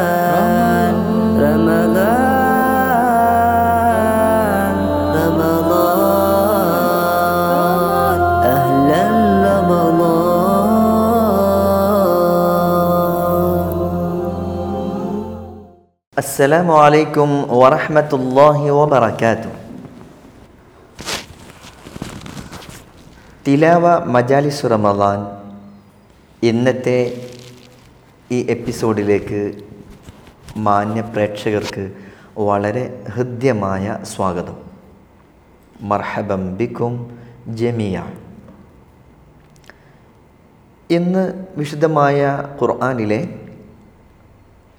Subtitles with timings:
[0.00, 0.94] رمضان
[1.40, 1.96] رمضان
[6.50, 9.04] رمضان أهلا
[13.60, 15.16] رمضان
[16.16, 19.52] السلام عليكم ورحمة الله وبركاته
[23.46, 23.84] തിലാവ
[24.14, 25.18] മജാലിസ് റമദാൻ
[26.48, 26.98] ഇന്നത്തെ
[28.31, 29.57] ഈ എപ്പിസോഡിലേക്ക്
[30.57, 31.93] മാന്യ പ്രേക്ഷകർക്ക്
[32.37, 34.57] വളരെ ഹൃദ്യമായ സ്വാഗതം.
[35.81, 38.05] മർഹബം ബിക്കും ജമിയ.
[40.89, 43.39] ഇന്ന് വിശുദ്ധമായ ഖുർആാനിലെ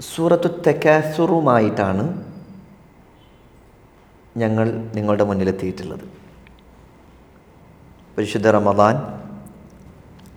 [0.00, 2.24] സൂറത്തു തെക്കാസുറുമായിട്ടാണ്
[4.36, 6.04] ഞങ്ങൾ നിങ്ങളുടെ മുന്നിലെത്തിയിട്ടുള്ളത്.
[8.18, 8.94] പരിശുദ്ധ റമദാൻ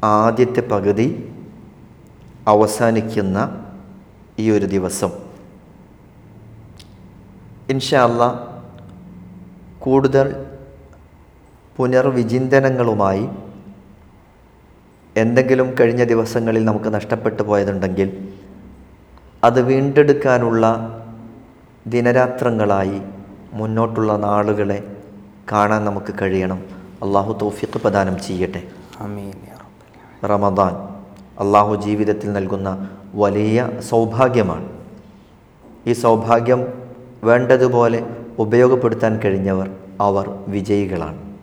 [0.04, 1.29] ആദ്യത്തെ പകുതി
[2.48, 3.66] അവസാനിക്കുന്ന
[4.40, 5.10] ഈ ഒരു ദിവസം.
[7.70, 8.48] ഇൻഷല്ല
[9.80, 10.46] കൂടുതൽ
[11.78, 13.30] പുനർവിചിന്തനങ്ങളുമായി
[15.18, 18.34] എന്തെങ്കിലും കഴിഞ്ഞ ദിവസങ്ങളിൽ നമുക്ക് നഷ്ടപ്പെട്ടു പോയതുണ്ടെങ്കിൽ
[19.44, 20.96] അത് വീണ്ടെടുക്കാനുള്ള
[21.88, 23.02] ദിനരാത്രങ്ങളായി
[23.54, 24.98] മുന്നോട്ടുള്ള നാളുകളെ
[25.52, 26.64] കാണാൻ നമുക്ക് കഴിയണം.
[27.04, 28.64] അള്ളാഹു തോഫിക്ക് പ്രദാനം ചെയ്യട്ടെ.
[30.26, 30.99] റമദാൻ.
[31.40, 34.70] അള്ളാഹു ജീവിതത്തിൽ നൽകുന്ന വലിയ സൗഭാഗ്യമാണ്.
[35.88, 36.68] ഈ സൗഭാഗ്യം
[37.24, 38.06] വേണ്ടതുപോലെ
[38.40, 41.38] ഉപയോഗപ്പെടുത്താൻ കഴിഞ്ഞവർ അവർ വിജയികളാണ്.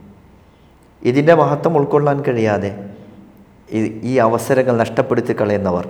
[1.02, 2.90] ഇതിന്റെ മഹത്വം ഉൾക്കൊള്ളാൻ കഴിയാതെ
[3.72, 5.88] ഈ- അവസരങ്ങൾ നഷ്ടപ്പെടുത്തി കളയുന്നവർ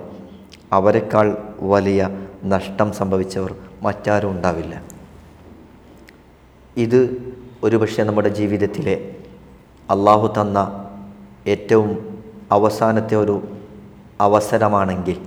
[0.73, 2.09] അവരെക്കാൾ വലിയ
[2.45, 4.81] നഷ്ടം സംഭവിച്ചവർ മറ്റാരും ഉണ്ടാവില്ല.
[6.77, 9.15] ഇത് ഒരുപക്ഷെ നമ്മുടെ ജീവിതത്തിലെ
[9.89, 10.89] അള്ളാഹു തന്ന
[11.47, 12.19] ഏറ്റവും
[12.51, 13.56] അവസാനത്തെ ഒരു
[14.21, 15.17] അവസരമാണെങ്കിൽ.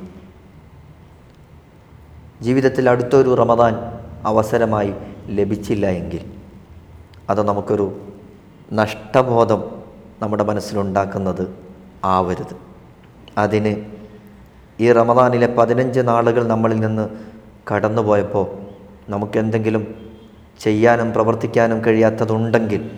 [2.43, 3.75] ജീവിതത്തിൽ അടുത്തൊരു റമദാൻ
[4.25, 4.95] അവസരമായി
[5.27, 6.33] ലഭിച്ചില്ല എങ്കിൽ
[7.31, 8.01] അത് നമുക്കൊരു
[8.73, 9.83] നഷ്ടബോധം
[10.23, 11.55] നമ്മുടെ മനസ്സിലുണ്ടാക്കുന്നത്
[12.05, 12.57] ആവരുത്.
[13.39, 13.73] അതിന്
[14.81, 17.09] ഈ റമദാനിലെ പതിനഞ്ച് നാളുകൾ നമ്മളിൽ നിന്ന്
[17.75, 18.47] കടന്നുപോയപ്പോൾ
[19.09, 20.11] നമുക്കെന്തെങ്കിലും
[20.61, 22.91] ചെയ്യാനും പ്രവർത്തിക്കാനും കഴിയാത്തതുണ്ടെങ്കിൽ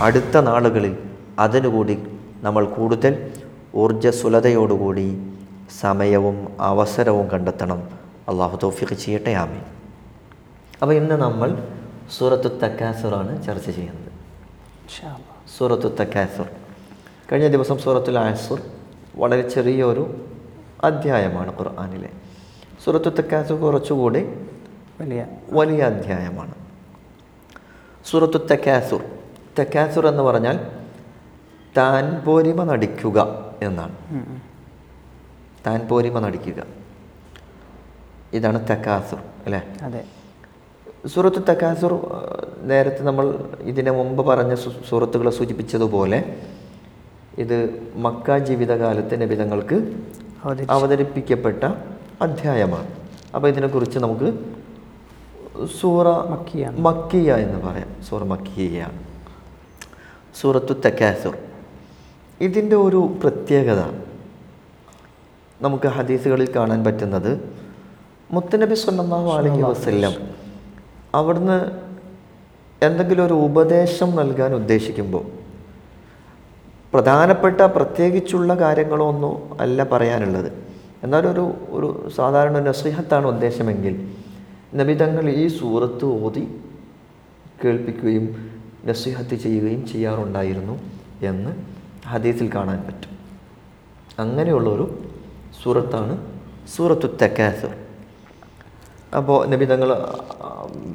[0.00, 0.98] അടുത്ത നാളുകളിൽ
[1.38, 2.06] അതിനുകൂടി
[2.42, 3.32] നമ്മൾ കൂടുതൽ
[3.76, 5.32] ഊർജസ്വലതയോടുകൂടി
[5.80, 7.88] സമയവും അവസരവും കണ്ടെത്തണം.
[8.28, 9.62] അള്ളാഹു തോഫിക്ക് ചെയ്യട്ടെ ആമീൻ.
[10.82, 11.68] അപ്പോൾ ഇന്ന് നമ്മൾ
[12.18, 14.12] സൂറത്തു തക്കാസുറാണ് ചർച്ച ചെയ്യുന്നത്.
[15.58, 16.46] സൂറത്തു തക്കാസുർ.
[17.32, 18.62] കഴിഞ്ഞ ദിവസം സൂറത്തുൽ ആസുർ
[19.16, 20.24] വളരെ ചെറിയൊരു
[20.84, 22.08] അധ്യായമാണ് ഖുർആാനിലെ.
[22.84, 24.20] സൂറത്തു തക്കാസുർ കുറച്ചുകൂടി
[25.00, 25.26] വലിയ.
[25.50, 26.54] വലിയ അധ്യായമാണ്.
[28.06, 29.02] സൂറത്തു തക്കാസുർ.
[29.60, 30.85] തക്കാസുർ എന്ന് പറഞ്ഞാൽ
[31.76, 33.94] താൻ പോരിമ നടിക്കുക എന്നാണ്.
[35.66, 36.62] താൻ പോരിമ നടിക്കുക.
[38.32, 39.66] ഇതാണ് തക്കാസുർ അല്ലേ?
[39.82, 40.04] അതെ.
[41.06, 42.22] സൂറത്തു തക്കാസുർ
[42.62, 46.42] നേരത്തെ നമ്മൾ ഇതിനു മുമ്പ് പറഞ്ഞ സുഹൃത്തുക്കളെ സൂറത്തുകളെ സൂചിപ്പിച്ചതുപോലെ
[47.38, 49.96] ഇത് മക്ക ജീവിതകാലത്ത് നബിതങ്ങൾക്ക്
[50.70, 51.64] അവതരിപ്പിക്കപ്പെട്ട
[52.22, 52.86] അധ്യായമാണ്.
[53.34, 54.38] അപ്പോൾ ഇതിനെക്കുറിച്ച് നമുക്ക്
[55.80, 58.04] സൂറ മക്കിയ മക്കിയ എന്ന് പറയാം.
[58.08, 58.86] സൂറ മക്കിയ.
[60.40, 61.38] സൂറത്തു തക്കാസുർ.
[62.40, 63.82] ഇതിന്റെ ഒരു പ്രത്യേകത
[65.60, 67.30] നമുക്ക് ഹദീസുകളിൽ കാണാൻ പറ്റുന്നത്
[68.30, 70.14] മുത്തനബി സല്ലല്ലാഹു അലൈഹി വസല്ലം
[71.14, 71.58] അവിടുന്ന്
[72.82, 75.24] എന്തെങ്കിലും ഒരു ഉപദേശം നൽകാൻ ഉദ്ദേശിക്കുമ്പോൾ
[76.92, 80.50] പ്രധാനപ്പെട്ട പ്രത്യേകിച്ചുള്ള കാര്യങ്ങളോ ഒന്നും അല്ല പറയാനുള്ളത്.
[81.02, 83.94] എന്നാലും ഒരു ഒരു സാധാരണ നസീഹത്താണ് ഉദ്ദേശമെങ്കിൽ
[84.74, 86.44] നബിതങ്ങൾ ഈ സൂറത്ത് ഓതി
[87.64, 88.26] കേൾപ്പിക്കുകയും
[88.86, 90.76] നസീഹത്ത് ചെയ്യുകയും ചെയ്യാറുണ്ടായിരുന്നു
[91.22, 91.52] എന്ന്
[92.12, 93.12] ഹദീസിൽ കാണാൻ പറ്റും.
[94.18, 94.86] അങ്ങനെയുള്ളൊരു
[95.62, 96.14] സൂറത്താണ്
[96.76, 97.72] സൂറത്തു തെക്കാസർ
[99.16, 99.90] അപ്പോൾ നബി തങ്ങൾ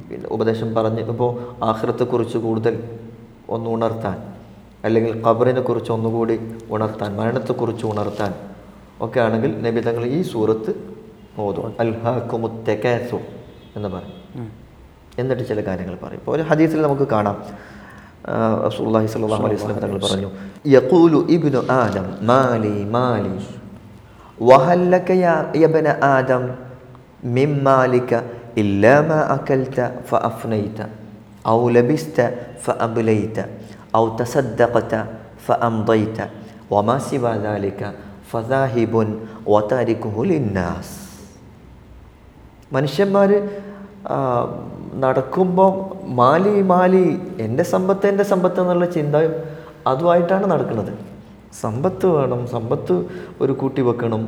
[0.10, 1.30] പിന്നെ ഉപദേശം പറഞ്ഞ് ഇപ്പോൾ
[1.64, 2.76] ആഹ്റത്തെക്കുറിച്ച് കൂടുതൽ
[3.50, 4.18] ഒന്ന് ഉണർത്താൻ
[4.86, 6.36] അല്ലെങ്കിൽ ഖബറിനെ കുറിച്ച് ഒന്നുകൂടി
[6.70, 8.34] ഉണർത്താൻ മരണത്തെക്കുറിച്ച് ഉണർത്താൻ
[9.02, 10.72] ഒക്കെ ആണെങ്കിൽ നബി തങ്ങൾ ഈ സൂറത്ത്
[11.40, 13.20] ഓതും അൽഹാഖുമുത്തക്കാസു
[13.76, 14.18] എന്ന് പറയും.
[15.20, 16.20] എന്നിട്ട് ചില കാര്യങ്ങൾ പറയും.
[16.20, 17.38] ഇപ്പോൾ ഒരു ഹദീസിൽ നമുക്ക് കാണാം.
[18.27, 18.37] ആ,
[18.67, 20.31] റസൂലുള്ളാഹി സ്വല്ലല്ലാഹു അലൈഹി വസല്ലം തങ്ങൾ പറഞ്ഞു
[20.75, 23.37] യഖൂലു ഇബ്നു ആദം മാലി മാലി
[24.39, 25.87] وهل لك يا يا ابن
[26.17, 26.43] آدم
[27.37, 28.11] من مالك
[28.57, 30.79] إلا ما أكلت فأفنيت
[31.45, 32.19] أو لبست
[32.65, 33.39] فأبليت
[33.97, 34.93] أو تصدقت
[35.47, 36.19] فأمضيت
[36.73, 37.81] وما سوى ذلك
[38.31, 38.95] فذاهب
[39.47, 40.89] وتاركه للناس
[42.73, 43.31] മനുഷ്യന്മാർ
[45.04, 45.72] നടക്കുമ്പോൾ
[46.04, 49.34] മാലി മാലി എന്റെ സമ്പത്ത് എന്റെ സമ്പത്ത് എന്നുള്ള ചിന്തയും
[49.88, 50.92] അതുമായിട്ടാണ് നടക്കുന്നത്.
[51.62, 53.06] സമ്പത്ത് വേണം സമ്പത്ത്
[53.42, 54.24] ഒരു കൂട്ടി വെക്കണം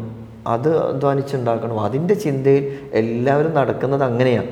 [0.47, 1.85] അത് അധ്വാനിച്ചുണ്ടാക്കണം.
[1.85, 2.63] അതിന്റെ ചിന്തയിൽ
[2.93, 4.51] എല്ലാവരും നടക്കുന്നത് അങ്ങനെയാണ്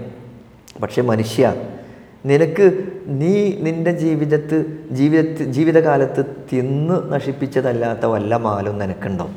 [0.82, 1.54] പക്ഷേ മനുഷ്യ
[2.26, 2.66] നിനക്ക്
[3.08, 4.58] നീ നിന്റെ ജീവിതത്ത്
[4.92, 6.22] ജീവിത ജീവിതകാലത്ത്
[6.52, 9.28] തിന്ന് നശിപ്പിച്ചതല്ലാത്ത വല്ല മാലും നിനക്കുണ്ടോ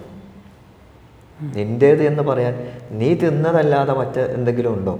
[1.40, 2.54] നിന്റേത് എന്ന് പറയാൻ
[2.90, 4.98] നീ തിന്നതല്ലാതെ മറ്റെന്തെങ്കിലും ഉണ്ടോ?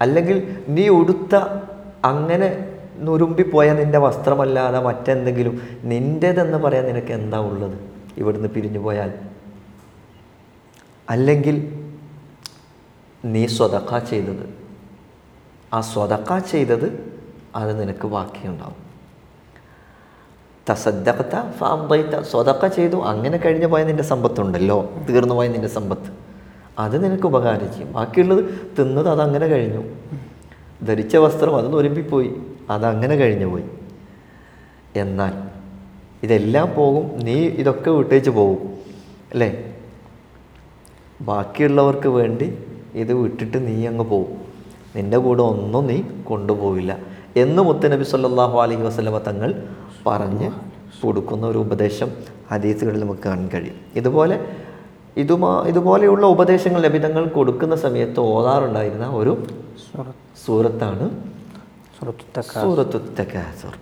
[0.00, 1.34] അല്ലെങ്കിൽ നീ ഉടുത്ത
[2.04, 7.78] അങ്ങനെ നുരുമ്പിപ്പോയ നിന്റെ വസ്ത്രമല്ലാതെ മറ്റെന്തെങ്കിലും നിന്റേതെന്ന് പറയാൻ നിനക്ക് എന്താ ഉള്ളത്?
[8.16, 9.12] ഇവിടുന്ന് പിരിഞ്ഞു പോയാൽ.
[11.10, 11.86] അല്ലെങ്കിൽ
[13.24, 14.54] നീ സ്വതക്ക ചെയ്തത്.
[15.74, 17.16] ആ സ്വതക്ക ചെയ്തത്
[17.56, 18.86] അത് നിനക്ക് ബാക്കിയുണ്ടാവും.
[20.70, 22.96] തസദ്ദഖത്ത ഫാംബൈത്ത സ്വതക്ക ചെയ്തു.
[22.96, 24.90] അങ്ങനെ കഴിഞ്ഞു പോയ നിന്റെ സമ്പത്തുണ്ടല്ലോ.
[25.08, 26.25] തീർന്നു പോയ നിന്റെ സമ്പത്ത്.
[26.78, 28.42] അത് നിനക്ക് ഉപകാരം ചെയ്യും ബാക്കിയുള്ളത്
[28.78, 29.82] തിന്നത് അതങ്ങനെ കഴിഞ്ഞു.
[30.86, 32.30] ധരിച്ച വസ്ത്രം അത് നൊരുമ്പിപ്പോയി
[32.70, 33.64] അതങ്ങനെ കഴിഞ്ഞു പോയി.
[34.96, 35.34] എന്നാൽ
[36.22, 37.06] ഇതെല്ലാം പോകും.
[37.24, 38.60] നീ ഇതൊക്കെ വിട്ടേച്ച് പോകും
[39.32, 39.48] അല്ലേ?
[41.20, 42.58] ബാക്കിയുള്ളവർക്ക് വേണ്ടി
[42.94, 44.32] ഇത് വിട്ടിട്ട് നീ അങ്ങ് പോകും
[44.96, 46.98] നിന്റെ കൂടെ ഒന്നും നീ കൊണ്ടുപോവില്ല
[47.36, 49.50] എന്ന് മുത്തനബി സല്ലാഹു അലഹി വസ്ലമ തങ്ങൾ
[50.06, 50.50] പറഞ്ഞ്
[51.02, 52.10] കൊടുക്കുന്ന ഒരു ഉപദേശം
[52.50, 53.74] ഹദീസുകളിൽ നമുക്ക് കാണാൻ കഴിയും.
[53.94, 54.36] ഇതുപോലെ
[55.17, 59.33] ഇതുമാ ഇതുപോലെയുള്ള ഉപദേശങ്ങൾ ലഭിതങ്ങൾ കൊടുക്കുന്ന സമയത്ത് ഓതാറുണ്ടായിരുന്ന ഒരു
[59.85, 61.05] സൂറത്ത് സൂറത്താണ്
[61.97, 63.73] സൂറത്തു തക്ക സൂറത്തു തക്കാസുർ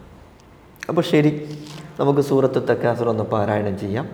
[0.90, 1.32] അപ്പോൾ ശരി
[2.00, 4.08] നമുക്ക് സൂറത്തു തക്കാസുർ ഒന്ന് പാരായണം ചെയ്യാം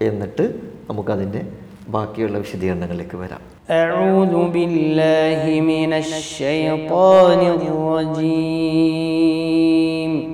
[0.00, 0.44] എന്നിട്ട്
[0.90, 1.42] നമുക്കതിൻ്റെ
[1.88, 3.42] ബാക്കിയുള്ള വിശദീകരണങ്ങളിലേക്ക് വരാം
[3.72, 7.40] أعوذ بالله من الشيطان
[9.16, 10.33] الرجيم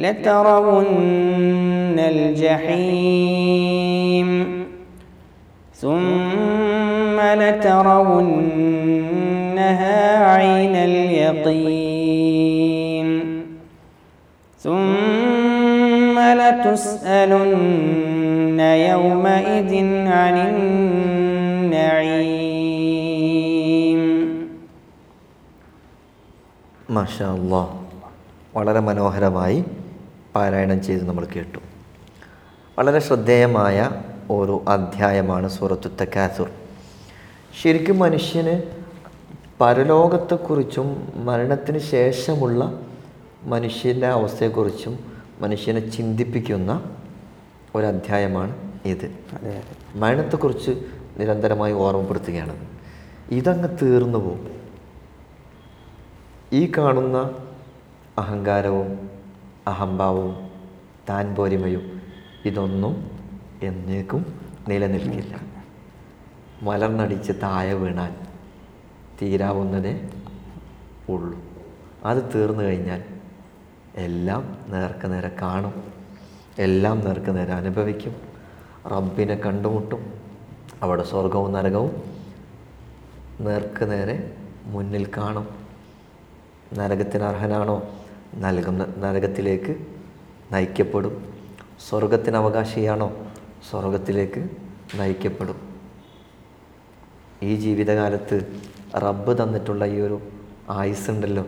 [0.00, 0.86] لترون
[2.12, 4.28] الجحيم
[5.74, 8.84] ثم لترونها
[10.34, 13.08] عين اليقين
[14.58, 17.96] ثم لتسألن
[18.90, 19.72] يومئذ
[20.18, 22.36] عن النعيم
[26.96, 27.62] മാഷാ അല്ലാ
[28.56, 29.58] വളരെ മനോഹരമായി
[30.35, 31.57] പാരായണം ചെയ്ത് നമ്മൾ കേട്ടു.
[32.79, 33.91] വളരെ ശ്രദ്ധേയമായ
[34.29, 36.49] ഒരു അധ്യായമാണ് സൂറത്തു തക്കാസുർ
[37.61, 38.61] ശരിക്കും മനുഷ്യന്
[39.61, 42.81] പരലോകത്തെക്കുറിച്ചും മരണത്തിന് ശേഷമുള്ള
[43.43, 44.99] മനുഷ്യന്റെ അവസ്ഥയെക്കുറിച്ചും
[45.39, 46.95] മനുഷ്യനെ ചിന്തിപ്പിക്കുന്ന
[47.75, 48.55] ഒരധ്യായമാണ്
[48.85, 49.11] ഇത്.
[49.95, 50.71] മരണത്തെക്കുറിച്ച്
[51.17, 52.55] നിരന്തരമായി ഓർമ്മപ്പെടുത്തുകയാണ്.
[53.31, 54.51] ഇതങ്ങ് തീർന്നു പോകും.
[56.53, 57.29] ഈ കാണുന്ന
[58.17, 59.20] അഹങ്കാരവും
[59.67, 60.49] അഹംഭാവവും
[61.09, 62.01] താൻ പോരിമയും
[62.45, 63.11] ഇതൊന്നും
[63.63, 65.41] എന്നേക്കും നിലനിൽക്കില്ല.
[66.61, 68.15] മലർന്നടിച്ച് താഴെ വീണാൽ
[69.21, 70.09] തീരാവുന്നതേ
[71.09, 71.39] ഉള്ളൂ.
[72.05, 73.03] അത് തീർന്നു കഴിഞ്ഞാൽ
[73.95, 75.93] എല്ലാം നേർക്ക് നേരെ കാണും.
[76.59, 78.15] എല്ലാം നേർക്ക് നേരെ അനുഭവിക്കും.
[78.87, 80.13] റബ്ബിനെ കണ്ടുമുട്ടും.
[80.81, 82.03] അവിടെ സ്വർഗവും നരകവും
[83.39, 85.47] നേർക്ക് നേരെ മുന്നിൽ കാണും.
[86.73, 88.00] നരകത്തിന് അർഹനാണോ?
[88.35, 89.75] നൽകുന്ന നരകത്തിലേക്ക്
[90.51, 91.33] നയിക്കപ്പെടും.
[91.89, 93.27] സ്വർഗത്തിന് അവകാശിയാണോ?
[93.69, 94.49] സ്വർഗത്തിലേക്ക്
[94.95, 95.71] നയിക്കപ്പെടും.
[97.43, 98.61] ഈ ജീവിതകാലത്ത്
[98.95, 100.19] റബ്ബ് തന്നിട്ടുള്ള ഈ ഒരു
[100.69, 101.45] ആയുസ്സുണ്ടല്ലോ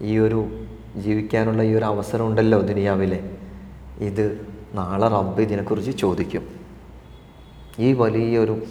[0.00, 3.36] ഈ ഒരു ജീവിക്കാനുള്ള ഈ ഒരു അവസരം ഉണ്ടല്ലോ ദുനിയാവിലെ.
[3.98, 6.48] ഇത് നാളെ റബ്ബ് ഇതിനെക്കുറിച്ച് ചോദിക്കും.
[7.78, 8.64] ഈ വലിയൊരു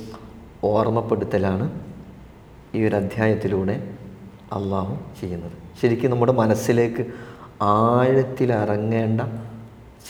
[0.64, 1.82] ഓർമ്മപ്പെടുത്തലാണ്
[2.76, 3.95] ഈ ഒരു അധ്യായത്തിലൂടെ
[4.54, 5.52] അള്ളാഹു ചെയ്യുന്നത്.
[5.82, 7.06] ശരിക്കും നമ്മുടെ മനസ്സിലേക്ക്
[7.62, 9.22] ആഴത്തിലിറങ്ങേണ്ട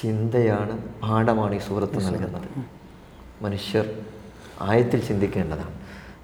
[0.02, 2.48] ചിന്തയാണ് പാഠമാണ് ഈ സൂറത്ത് നൽകുന്നത്.
[3.42, 3.90] മനുഷ്യർ
[4.62, 5.74] ആയത്തിൽ ചിന്തിക്കേണ്ടതാണ്.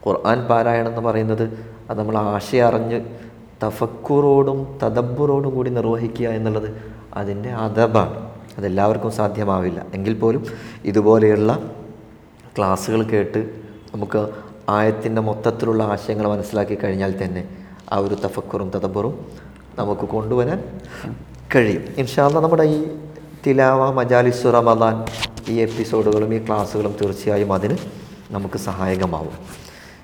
[0.07, 1.43] ഖുർആൻ പാരായണം എന്ന് പറയുന്നത്
[1.89, 3.05] അത് നമ്മൾ ആശയം അറിഞ്ഞ്
[3.63, 6.81] തഫക്കുറോടും തദബ്ബുറോടും കൂടി നിർവഹിക്കുക എന്നുള്ളത്
[7.13, 9.85] അതിന്റെ അതബാണ് അതെല്ലാവർക്കും സാധ്യമാവില്ല.
[9.93, 10.45] എങ്കിൽ പോലും
[10.85, 11.71] ഇതുപോലെയുള്ള
[12.57, 13.61] ക്ലാസ്സുകൾ കേട്ട്
[13.95, 14.29] നമുക്ക്
[14.69, 17.60] ആയത്തിന്റെ മൊത്തത്തിലുള്ള ആശയങ്ങൾ മനസ്സിലാക്കി കഴിഞ്ഞാൽ തന്നെ
[17.91, 19.25] ആ ഒരു തഫക്കുറും തദബറും
[19.79, 20.79] നമുക്ക് കൊണ്ടുവരാൻ
[21.55, 21.83] കഴിയും.
[21.97, 22.87] ഇൻഷാല്ല നമ്മുടെ ഈ
[23.47, 25.05] തിലാവ മജാലിസ് റമദാൻ
[25.49, 27.77] ഈ എപ്പിസോഡുകളും ഈ ക്ലാസ്സുകളും തീർച്ചയായും അതിന്
[28.31, 29.33] നമുക്ക് സഹായകമാവും.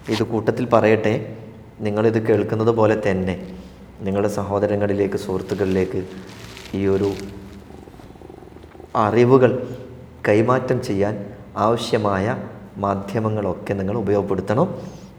[0.09, 1.37] ഇത് കൂട്ടത്തിൽ പറയട്ടെ
[1.79, 3.55] നിങ്ങളിത് കേൾക്കുന്നത് പോലെ തന്നെ
[4.01, 6.07] നിങ്ങളുടെ സഹോദരങ്ങളിലേക്ക് സുഹൃത്തുക്കളിലേക്ക്
[6.73, 7.13] ഈ ഒരു
[8.95, 9.75] അറിവുകൾ
[10.27, 11.25] കൈമാറ്റം ചെയ്യാൻ
[11.57, 12.37] ആവശ്യമായ
[12.77, 14.67] മാധ്യമങ്ങളൊക്കെ നിങ്ങൾ ഉപയോഗപ്പെടുത്തണം.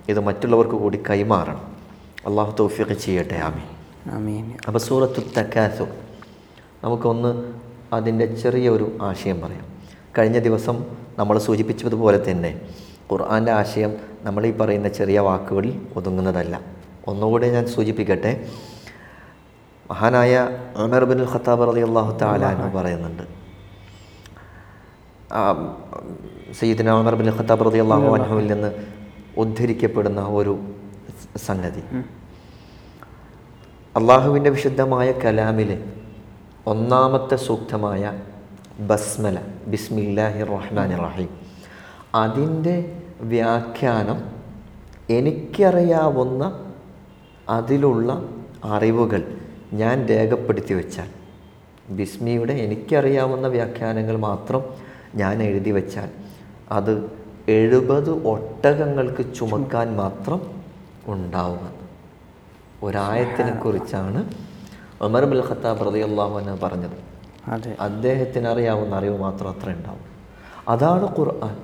[0.08, 1.77] ഇത് മറ്റുള്ളവർക്ക് കൂടി കൈമാറണം.
[2.26, 3.68] അള്ളാഹു തൗഫീഖ് ചെയ്യട്ടെ ആമീൻ.
[4.14, 4.54] ആമീൻ.
[4.66, 5.88] അപ്പോൾ സൂറത്തു തക്കാസുർ
[6.84, 7.52] നമുക്കൊന്ന്
[7.92, 9.64] അതിന്റെ ചെറിയ ഒരു ആശയം പറയാം.
[10.18, 10.84] കഴിഞ്ഞ ദിവസം
[11.18, 12.60] നമ്മൾ സൂചിപ്പിച്ചതുപോലെ തന്നെ
[13.12, 16.60] ഖുർആന്റെ ആശയം നമ്മൾ ഈ പറയുന്ന ചെറിയ വാക്കുകളിൽ ഒതുങ്ങുന്നതല്ല.
[17.06, 18.48] ഒന്നുകൂടെ ഞാൻ സൂചിപ്പിക്കട്ടെ.
[19.90, 23.22] മഹാനായ ഉമർ ബിൻ ഖത്താബ് അലി അള്ളാഹു താലാന്ന് പറയുന്നുണ്ട്.
[26.60, 28.14] സയ്യിദിന ഉമർ ബിൻ ഖത്താബ് റതി അള്ളാഹു.
[28.14, 28.70] അൻഹുവിൽ നിന്ന്
[29.36, 30.58] ഉദ്ധരിക്കപ്പെടുന്ന ഒരു
[31.38, 31.82] സംഗതി
[33.96, 35.78] അള്ളാഹുവിന്റെ വിശുദ്ധമായ കലാമിലെ
[36.66, 38.02] ഒന്നാമത്തെ സൂക്തമായ
[38.80, 41.30] ബസ്മല ബിസ്മില്ലാഹി റഹ്മാൻ റഹീം.
[42.14, 42.74] അതിന്റെ
[43.22, 44.18] വ്യാഖ്യാനം
[45.10, 46.42] എനിക്കറിയാവുന്ന
[47.48, 48.08] അതിലുള്ള
[48.64, 49.22] അറിവുകൾ
[49.72, 51.08] ഞാൻ രേഖപ്പെടുത്തി വെച്ചാൽ
[51.90, 54.62] ബിസ്മിയുടെ എനിക്കറിയാവുന്ന വ്യാഖ്യാനങ്ങൾ മാത്രം
[55.14, 56.08] ഞാൻ എഴുതി വെച്ചാൽ
[56.70, 56.94] അത്
[57.48, 60.40] എഴുപത് ഒട്ടകങ്ങൾക്ക് ചുമക്കാൻ മാത്രം
[61.08, 61.88] ഉണ്ടാവുമെന്ന്
[62.82, 64.20] ഒരായത്തിനെ കുറിച്ചാണ്
[65.00, 66.96] ഉമർ ബുൽ ഖത്താബ് റളിയല്ലാഹു അൻഹു പറഞ്ഞത്.
[67.80, 70.04] അദ്ദേഹത്തിന് അറിയാവുന്ന അറിവ് മാത്രം അത്ര ഉണ്ടാവും
[70.68, 71.56] അതാണ് ഖുർആൻ.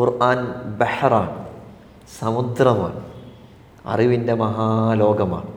[0.00, 0.38] ഖുർആൻ
[0.78, 1.28] ബെഹ്റാൻ
[2.18, 3.00] സമുദ്രമാണ്
[3.86, 5.50] അറിവിന്റെ മഹാലോകമാണ്.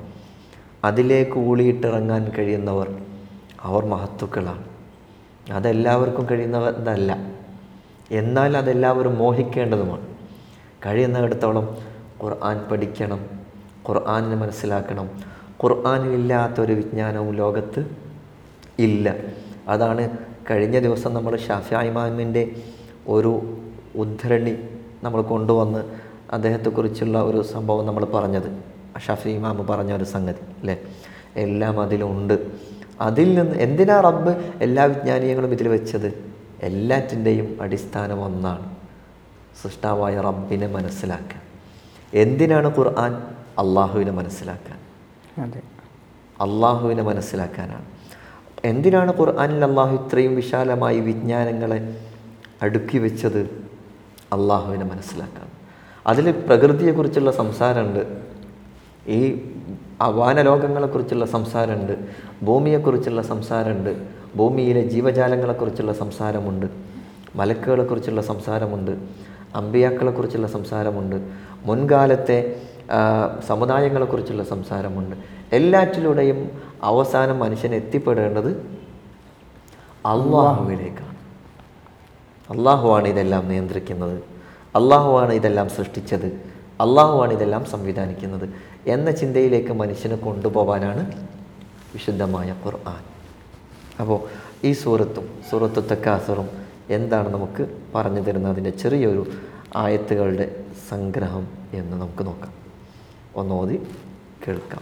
[0.83, 2.87] അതിലേക്ക് ഊളിയിട്ടിറങ്ങാൻ കഴിയുന്നവർ
[3.61, 4.63] അവർ മഹത്തുക്കളാണ്.
[5.53, 7.11] അതെല്ലാവർക്കും കഴിയുന്നതല്ല
[8.11, 10.07] എന്നാൽ അതെല്ലാവരും മോഹിക്കേണ്ടതുമാണ്.
[10.85, 11.88] കഴിയുന്നിടത്തോളം
[12.23, 13.39] ഖുർആൻ പഠിക്കണം
[13.89, 15.09] ഖുർആാനിനെ മനസ്സിലാക്കണം.
[15.63, 17.85] ഖുർആാനിലില്ലാത്തൊരു വിജ്ഞാനവും ലോകത്ത്
[18.79, 19.15] ഇല്ല.
[19.67, 20.09] അതാണ്
[20.51, 22.51] കഴിഞ്ഞ ദിവസം നമ്മൾ ഷാഫി ഇമാമിന്റെ
[23.07, 23.57] ഒരു
[23.95, 24.57] ഉദ്ധരണി
[25.03, 25.83] നമ്മൾ കൊണ്ടുവന്ന്
[26.31, 28.63] അദ്ദേഹത്തെക്കുറിച്ചുള്ള ഒരു സംഭവം നമ്മൾ പറഞ്ഞത്.
[29.05, 30.77] ഷാഫി ഇമാമ് പറഞ്ഞ ഒരു സംഗതി അല്ലേ?
[31.35, 32.51] എല്ലാം അതിലുണ്ട്.
[33.01, 36.23] അതിൽ നിന്ന് എന്തിനാ റബ്ബ് എല്ലാ വിജ്ഞാനീയങ്ങളും ഇതിൽ വെച്ചത്?
[36.61, 38.75] എല്ലാറ്റിന്റെയും അടിസ്ഥാനം ഒന്നാണ്
[39.63, 41.48] സൃഷ്ടാവായ റബ്ബിനെ മനസ്സിലാക്കാൻ.
[42.13, 43.13] എന്തിനാണ് ഖുർആൻ
[43.59, 44.79] അള്ളാഹുവിനെ മനസ്സിലാക്കാൻ?
[46.41, 47.85] അള്ളാഹുവിനെ മനസ്സിലാക്കാനാണ്.
[48.65, 51.97] എന്തിനാണ് ഖുർആനിൽ അള്ളാഹു ഇത്രയും വിശാലമായി വിജ്ഞാനങ്ങളെ
[52.61, 53.39] അടുക്കി വെച്ചത്?
[54.33, 55.47] അള്ളാഹുവിനെ മനസ്സിലാക്കാൻ.
[56.07, 58.21] അതിൽ പ്രകൃതിയെക്കുറിച്ചുള്ള സംസാരമുണ്ട്.
[59.09, 59.51] ഈ
[60.01, 61.93] വാനലോകങ്ങളെക്കുറിച്ചുള്ള സംസാരമുണ്ട്.
[62.43, 64.07] ഭൂമിയെക്കുറിച്ചുള്ള സംസാരമുണ്ട്.
[64.35, 66.65] ഭൂമിയിലെ ജീവജാലങ്ങളെക്കുറിച്ചുള്ള സംസാരമുണ്ട്.
[67.35, 68.91] മലക്കുകളെക്കുറിച്ചുള്ള സംസാരമുണ്ട്.
[69.55, 71.15] അമ്പിയാക്കളെക്കുറിച്ചുള്ള സംസാരമുണ്ട്.
[71.65, 72.61] മുൻകാലത്തെ
[73.47, 75.15] സമുദായങ്ങളെക്കുറിച്ചുള്ള സംസാരമുണ്ട്.
[75.55, 78.79] എല്ലാറ്റിലൂടെയും അവസാനം മനുഷ്യൻ എത്തിപ്പെടേണ്ടത്
[80.05, 81.17] അള്ളാഹുവിലേക്കാണ്.
[82.49, 84.23] അള്ളാഹുവാണ് ഇതെല്ലാം നിയന്ത്രിക്കുന്നത്.
[84.75, 86.25] അള്ളാഹുവാണ് ഇതെല്ലാം സൃഷ്ടിച്ചത്.
[86.81, 88.49] അള്ളാഹുവാണ് ഇതെല്ലാം സംവിധാനിക്കുന്നത്
[88.87, 91.29] എന്ന ചിന്തയിലേക്ക് മനുഷ്യനെ കൊണ്ടുപോകാനാണ്
[91.93, 93.03] വിശുദ്ധമായ ഖുർആൻ.
[93.99, 94.19] അപ്പോൾ
[94.63, 96.49] ഈ സൂറത്തും സൂറത്തു തക്കാസറും
[96.89, 99.25] എന്താണ് നമുക്ക് പറഞ്ഞു തരുന്നത് അതിന്റെ ചെറിയൊരു
[99.75, 102.53] ആയത്തുകളുടെ സംഗ്രഹം എന്ന് നമുക്ക് നോക്കാം.
[103.35, 103.87] ഒന്നോതി
[104.47, 104.81] കേൾക്കാം.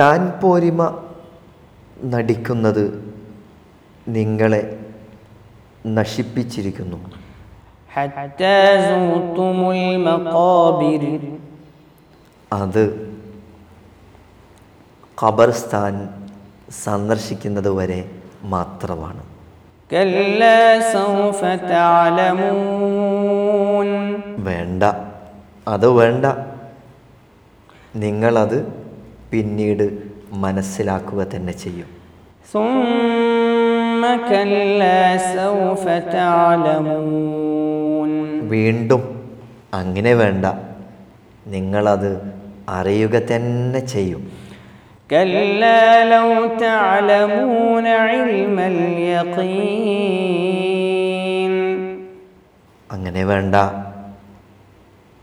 [0.00, 1.02] താൻ പോരിമ
[2.04, 3.14] നടിക്കുന്നത്
[4.08, 4.86] നിങ്ങളെ
[5.86, 7.10] നശിപ്പിച്ചിരിക്കുന്നു.
[12.56, 13.12] അത്
[15.22, 16.08] ഖബർസ്ഥാൻ
[16.70, 18.10] സന്ദർശിക്കുന്നത് വരെ
[18.42, 19.22] മാത്രമാണ്.
[24.38, 24.82] വേണ്ട.
[25.68, 26.24] അത് വേണ്ട.
[27.96, 28.66] നിങ്ങളത്
[29.30, 29.98] പിന്നീട്
[30.32, 31.86] മനസ്സിലാക്കുക തന്നെ ചെയ്യും.
[38.48, 39.30] വീണ്ടും
[39.74, 40.46] അങ്ങനെ വേണ്ട.
[41.46, 42.35] നിങ്ങളത്
[42.68, 44.32] അറിയുക തന്നെ ചെയ്യും.
[52.92, 53.54] അങ്ങനെ വേണ്ട.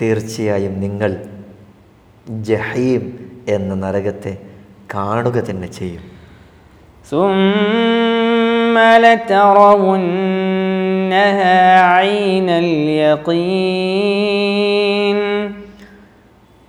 [0.02, 1.12] തീർച്ചയായും നിങ്ങൾ
[2.30, 3.04] ജഹീം
[3.48, 4.38] എന്ന നരകത്തെ
[4.96, 6.04] കാണുക തന്നെ ചെയ്യും.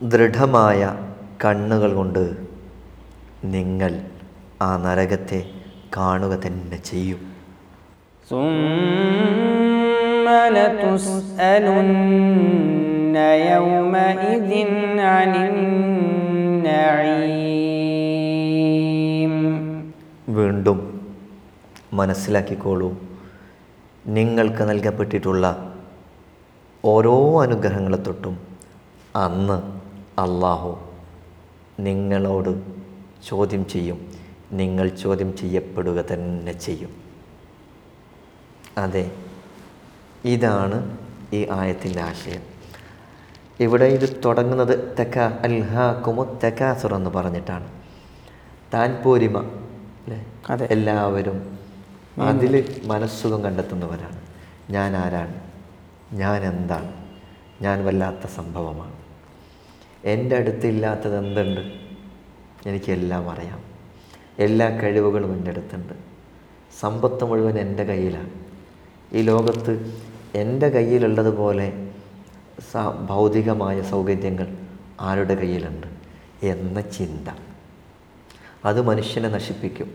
[0.03, 0.95] ദൃഢമായ
[1.45, 2.25] കണ്ണുകൾ കൊണ്ട്
[3.45, 4.01] നിങ്ങൾ
[4.63, 5.41] ആ നരകത്തെ
[5.97, 7.21] കാണുക തന്നെ ചെയ്യും.
[13.48, 14.52] يومئذ
[15.08, 17.08] عن النعيم
[20.38, 20.80] വീണ്ടും
[21.94, 22.90] മനസ്സിലാക്കിക്കോളൂ
[24.08, 25.46] നിങ്ങൾക്ക് നൽകപ്പെട്ടിട്ടുള്ള
[26.84, 28.36] ഓരോ അനുഗ്രഹങ്ങളെ തൊട്ടും
[29.16, 29.58] അന്ന്
[30.20, 30.74] അള്ളാഹു
[31.80, 32.52] നിങ്ങളോട്
[33.24, 34.00] ചോദ്യം ചെയ്യും
[34.52, 36.92] നിങ്ങൾ ചോദ്യം ചെയ്യപ്പെടുക തന്നെ ചെയ്യും
[38.78, 39.06] അതെ
[40.26, 40.78] ഇതാണ്
[41.34, 42.44] ഈ ആയത്തിൻ്റെ ആശയം
[43.63, 47.73] ഇവിടെ ഇത് തുടങ്ങുന്നത് തെക്ക അൽഹാക്കുമു തെക്കാസുർ എന്ന് പറഞ്ഞിട്ടാണ്.
[48.75, 50.27] താൻ പോരിമ അല്ലേ?
[50.51, 50.69] അതെ.
[50.71, 51.59] എല്ലാവരും
[52.23, 54.21] അതിൽ മനസ്സുഖം കണ്ടെത്തുന്നവരാണ്.
[54.71, 55.35] ഞാൻ ആരാണ്?
[56.13, 56.93] ഞാൻ എന്താണ്?
[57.63, 58.93] ഞാൻ വല്ലാത്ത സംഭവമാണ്.
[60.05, 61.61] എന്റെ അടുത്തില്ലാത്തത് എന്തുണ്ട്?
[62.69, 63.63] എനിക്കെല്ലാം അറിയാം.
[64.39, 65.93] എല്ലാ കഴിവുകളും എന്റെ അടുത്തുണ്ട്.
[66.81, 68.31] സമ്പത്ത് മുഴുവൻ എന്റെ കയ്യിലാണ്.
[69.13, 70.01] ഈ ലോകത്ത്
[70.35, 71.82] എന്റെ കയ്യിലുള്ളതുപോലെ
[73.07, 74.57] ഭൗതികമായ സൗകര്യങ്ങൾ
[75.01, 75.87] ആരുടെ കയ്യിലുണ്ട്
[76.47, 77.29] എന്ന ചിന്ത.
[78.65, 79.91] അത് മനുഷ്യനെ നശിപ്പിക്കും.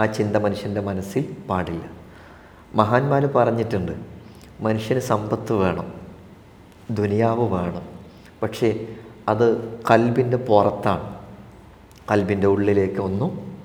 [0.00, 1.90] ആ ചിന്ത മനുഷ്യന്റെ മനസ്സിൽ പാടില്ല.
[2.74, 3.92] മഹാന്മാർ പറഞ്ഞിട്ടുണ്ട്
[4.60, 5.92] മനുഷ്യന് സമ്പത്ത് വേണം
[6.90, 7.82] ദുനിയാവ് വേണം.
[8.42, 8.86] പക്ഷേ
[9.28, 11.14] അത് കൽബിന്റെ പുറത്താണ്.
[12.12, 13.56] കൽബിന്റെ ഉള്ളിലേക്ക് ഒന്നും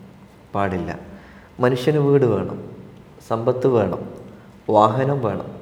[0.55, 1.00] പാടില്ല.
[1.59, 2.71] മനുഷ്യന് വീട് വേണം
[3.27, 4.09] സമ്പത്ത് വേണം
[4.69, 5.57] വാഹനം വേണം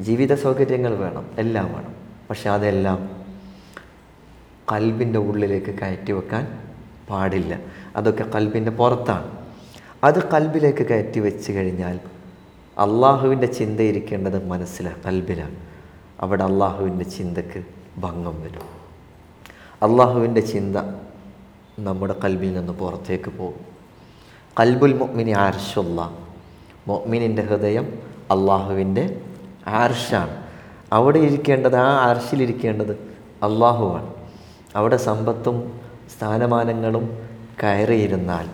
[0.00, 1.97] ജീവിത സൗകര്യങ്ങൾ വേണം എല്ലാം വേണം.
[2.30, 3.28] പക്ഷെ അതെല്ലാം
[4.72, 6.58] കൽബിന്റെ ഉള്ളിലേക്ക് കയറ്റി വെക്കാൻ
[7.10, 7.58] പാടില്ല.
[7.96, 9.46] അതൊക്കെ കൽബിന്റെ പുറത്താണ്.
[10.04, 11.96] അത് കൽബിലേക്ക് കയറ്റി വെച്ച് കഴിഞ്ഞാൽ
[12.78, 15.56] അള്ളാഹുവിന്റെ ചിന്ത ഇരിക്കേണ്ടത് മനസ്സിലാണ് കൽബിലാണ്.
[16.20, 17.64] അവിടെ അള്ളാഹുവിന്റെ ചിന്തക്ക്
[17.98, 18.78] ഭംഗം വരും.
[19.82, 20.76] അള്ളാഹുവിന്റെ ചിന്ത
[21.78, 23.64] നമ്മുടെ കൽബിൽ നിന്ന് പുറത്തേക്ക് പോകും.
[24.60, 26.18] കൽബുൽ മൊമിനി ആർഷുള്ള
[26.86, 27.98] മൊമിനിന്റെ ഹൃദയം
[28.30, 29.20] അള്ളാഹുവിന്റെ
[29.66, 30.47] ആർഷാണ്
[30.92, 32.92] അവിടെ ഇരിക്കേണ്ടത് ആ അർശിലിരിക്കേണ്ടത്
[33.42, 34.14] അള്ളാഹുവാണ്.
[34.76, 35.80] അവിടെ സമ്പത്തും
[36.18, 37.18] സ്ഥാനമാനങ്ങളും
[37.62, 38.46] കയറിയിരുന്നാൽ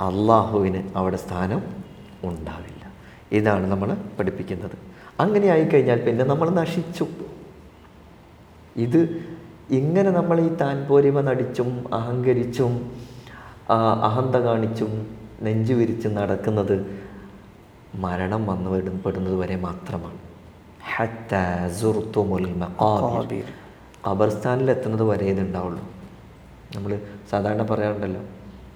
[0.00, 1.62] അള്ളാഹുവിന് അവിടെ സ്ഥാനം
[2.24, 2.92] ഉണ്ടാവില്ല.
[3.32, 4.70] ഇതാണ് നമ്മൾ പഠിപ്പിക്കുന്നത്.
[5.20, 7.06] അങ്ങനെ ആയിക്കഴിഞ്ഞാൽ പിന്നെ നമ്മൾ നശിച്ചു.
[8.76, 9.24] ഇത്
[9.70, 12.92] ഇങ്ങനെ നമ്മൾ ഈ താൻപോരിമ നടിച്ചും അഹങ്കരിച്ചും
[14.02, 17.00] അഹന്ത കാണിച്ചും നെഞ്ചു വിരിച്ചും നടക്കുന്നത്
[17.94, 20.31] മരണം വന്നു പെടും- പെടുന്നത് വരെ മാത്രമാണ്.
[20.90, 22.46] ഹത്താ സുർത്തുമുൽ.
[24.08, 25.82] ഖബർസ്ഥാനിൽ എത്തുന്നത് വരെ ഇതുണ്ടാവുള്ളൂ
[26.74, 26.92] നമ്മൾ
[27.30, 28.20] സാധാരണ പറയാറുണ്ടല്ലോ.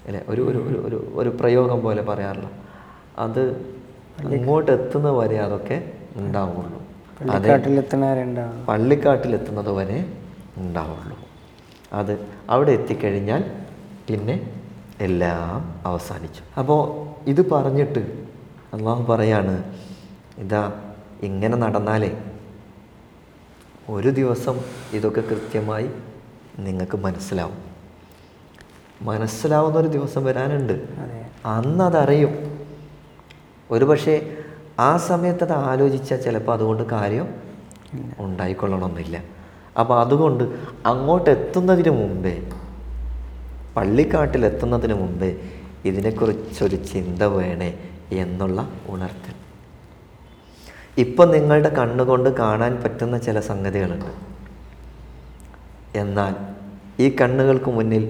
[0.07, 0.21] അല്ലേ?
[0.29, 2.49] ഒരു ഒരു ഒരു ഒരു ഒരു പ്രയോഗം പോലെ പറയാറില്ല
[3.19, 3.43] അത്
[4.37, 6.79] ഇങ്ങോട്ട് എത്തുന്ന വരെ അതൊക്കെ ഉണ്ടാവുള്ളൂ.
[8.69, 9.99] പള്ളിക്കാട്ടിലെത്തുന്നത് വരെ
[10.57, 11.17] ഉണ്ടാവുള്ളൂ.
[11.93, 12.13] അത്
[12.51, 13.43] അവിടെ എത്തിക്കഴിഞ്ഞാൽ
[14.09, 14.37] പിന്നെ
[15.01, 16.43] എല്ലാം അവസാനിച്ചു.
[16.59, 16.81] അപ്പോൾ
[17.29, 18.03] ഇത് പറഞ്ഞിട്ട്
[18.75, 19.55] അള്ളാഹു പറയാണ്
[20.39, 20.63] ഇതാ
[21.23, 22.19] ഇങ്ങനെ നടന്നാലേ
[23.89, 24.61] ഒരു ദിവസം
[24.93, 25.91] ഇതൊക്കെ കൃത്യമായി
[26.59, 27.59] നിങ്ങൾക്ക് മനസ്സിലാവും.
[29.03, 30.73] മനസ്സിലാവുന്ന ഒരു ദിവസം വരാനുണ്ട്.
[30.73, 31.27] അതെ.
[31.47, 32.33] അന്ന് അതറിയും
[33.71, 34.39] ഒരുപക്ഷെ
[34.79, 37.35] ആ സമയത്ത് അത് ആലോചിച്ചാൽ ചിലപ്പോൾ അതുകൊണ്ട് കാര്യം
[38.19, 39.23] ഉണ്ടായിക്കൊള്ളണമെന്നില്ല.
[39.81, 40.45] അപ്പോൾ അതുകൊണ്ട്
[40.87, 42.51] അങ്ങോട്ട് എത്തുന്നതിന് മുമ്പേ
[43.77, 45.37] പള്ളിക്കാട്ടിൽ എത്തുന്നതിന് മുമ്പേ
[45.85, 47.79] ഇതിനെക്കുറിച്ചൊരു ചിന്ത വേണേ
[48.13, 49.36] എന്നുള്ള ഉണർത്തൽ.
[50.99, 54.13] ഇപ്പം നിങ്ങളുടെ കണ്ണുകൊണ്ട് കാണാൻ പറ്റുന്ന ചില സംഗതികളുണ്ട്.
[56.03, 56.35] എന്നാൽ
[57.05, 58.05] ഈ കണ്ണുകൾക്ക് മുന്നിൽ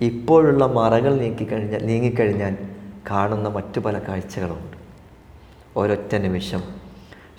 [0.00, 2.54] ഇപ്പോഴുള്ള മറകൾ നീക്കിക്കഴിഞ്ഞാൽ നീങ്ങിക്കഴിഞ്ഞാൽ
[3.10, 4.76] കാണുന്ന മറ്റു പല കാഴ്ചകളുണ്ട്
[5.76, 6.62] ഒരൊറ്റ നിമിഷം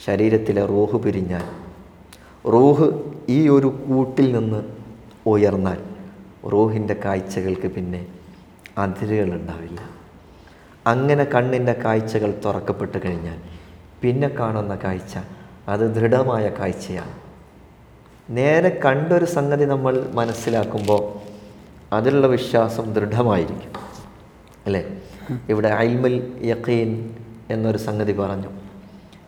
[0.05, 1.45] ശരീരത്തിലെ റൂഹ് പിരിഞ്ഞാൽ
[2.53, 2.87] റൂഹ്
[3.29, 4.61] ഈ ഒരു കൂട്ടിൽ നിന്ന്
[5.27, 5.79] ഉയർന്നാൽ
[6.53, 8.01] റൂഹിന്റെ കാഴ്ചകൾക്ക് പിന്നെ
[8.77, 9.79] അതിരുകളുണ്ടാവില്ല.
[10.87, 13.39] അങ്ങനെ കണ്ണിന്റെ കാഴ്ചകൾ തുറക്കപ്പെട്ട് കഴിഞ്ഞാൽ
[14.05, 15.17] പിന്നെ കാണുന്ന കാഴ്ച
[15.67, 17.11] അത് ദൃഢമായ കാഴ്ചയാണ്.
[18.29, 21.13] നേരെ കണ്ടൊരു സംഗതി നമ്മൾ മനസ്സിലാക്കുമ്പോൾ
[21.95, 23.71] അതിലുള്ള വിശ്വാസം ദൃഢമായിരിക്കും.
[24.65, 25.01] അല്ലേ?
[25.49, 27.15] ഇവിടെ അൽമുൽ യക്കീൻ
[27.49, 28.47] എന്നൊരു സംഗതി പറഞ്ഞു.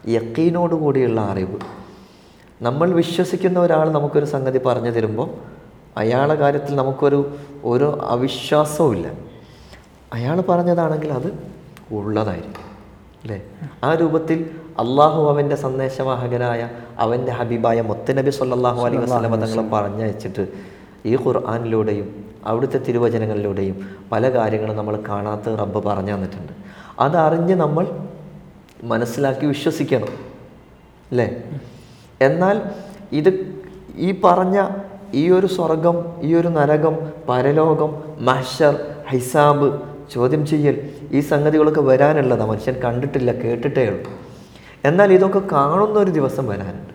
[0.08, 1.60] യക്കീനോട് കൂടിയുള്ള അറിവ്.
[2.62, 5.30] നമ്മൾ വിശ്വസിക്കുന്ന ഒരാൾ നമുക്കൊരു സംഗതി പറഞ്ഞു തരുമ്പോൾ
[5.98, 9.12] അയാളെ കാര്യത്തിൽ നമുക്കൊരു ഒരു അവിശ്വാസവും ഇല്ല
[10.14, 11.44] അയാൾ പറഞ്ഞതാണെങ്കിൽ അത്
[11.92, 12.67] ഉള്ളതായിരിക്കും.
[13.24, 13.38] അല്ലേ
[13.84, 14.40] ആ രൂപത്തിൽ
[14.84, 16.62] അള്ളാഹു അവന്റെ സന്ദേശവാഹകനായ
[17.04, 20.44] അവന്റെ ഹബീബായ മുത്തനബി സല്ലാഹു അലൈഹി വസല്ലമ തങ്ങളെ പറഞ്ഞയച്ചിട്ട്
[21.12, 22.08] ഈ ഖുർആാനിലൂടെയും
[22.50, 23.78] അവിടുത്തെ തിരുവചനങ്ങളിലൂടെയും
[24.12, 26.54] പല കാര്യങ്ങളും നമ്മൾ കാണാത്ത റബ്ബ് പറഞ്ഞു തന്നിട്ടുണ്ട്.
[27.06, 27.86] അതറിഞ്ഞ് നമ്മൾ
[28.92, 30.12] മനസ്സിലാക്കി വിശ്വസിക്കണം.
[31.12, 31.28] അല്ലേ
[32.28, 32.58] എന്നാൽ
[33.20, 33.32] ഇത്
[34.08, 34.58] ഈ പറഞ്ഞ
[35.22, 36.96] ഈ ഒരു സ്വർഗം ഈ ഒരു നരകം
[37.30, 37.92] പരലോകം
[38.30, 38.74] മഹ്ഷർ
[39.12, 39.68] ഹിസാബ്
[40.12, 44.12] ചോദ്യം ചെയ്യൽ ഈ സംഗതികളൊക്കെ വരാനുള്ളതാണ് മനുഷ്യൻ കണ്ടിട്ടില്ല കേട്ടിട്ടേ ഉള്ളൂ.
[44.86, 46.94] എന്നാൽ ഇതൊക്കെ കാണുന്ന ഒരു ദിവസം വരാനുണ്ട്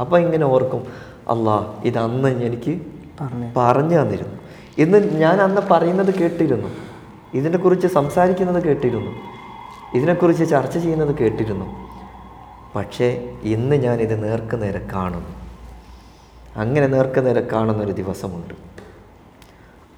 [0.00, 0.86] അപ്പം ഇങ്ങനെ ഓർക്കും
[1.28, 2.82] അല്ലാ ഇതന്ന് എനിക്ക്
[3.20, 3.52] പറഞ്ഞു.
[3.56, 4.34] പറഞ്ഞു തന്നിരുന്നു.
[4.78, 6.68] ഇന്ന് ഞാൻ അന്ന് പറയുന്നത് കേട്ടിരുന്നു.
[7.34, 9.10] ഇതിനെക്കുറിച്ച് സംസാരിക്കുന്നത് കേട്ടിരുന്നു.
[9.94, 11.66] ഇതിനെക്കുറിച്ച് ചർച്ച ചെയ്യുന്നത് കേട്ടിരുന്നു.
[12.76, 15.28] പക്ഷേ ഇന്ന് ഞാനിത് നേർക്ക് നേരെ കാണുന്നു.
[16.56, 18.54] അങ്ങനെ നേർക്ക് നേരെ കാണുന്നൊരു ദിവസമുണ്ട്.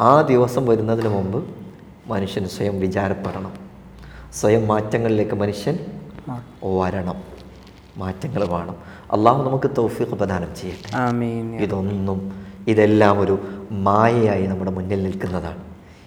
[0.01, 1.64] ആ ദിവസം വരുന്നതിന് മുമ്പ്
[2.07, 3.53] മനുഷ്യൻ സ്വയം വിചാരപ്പെടണം.
[4.35, 5.79] സ്വയം മാറ്റങ്ങളിലേക്ക് മനുഷ്യൻ
[6.65, 7.23] വരണം.
[7.97, 8.77] മാറ്റങ്ങൾ വേണം.
[9.13, 11.25] അള്ളാഹു നമുക്ക് തൗഫീഖ് പ്രദാനം ചെയ്യട്ടെ.
[11.65, 13.39] ഇതൊന്നും ഇതെല്ലാം ഒരു
[13.71, 15.63] മായയായി നമ്മുടെ മുന്നിൽ നിൽക്കുന്നതാണ്.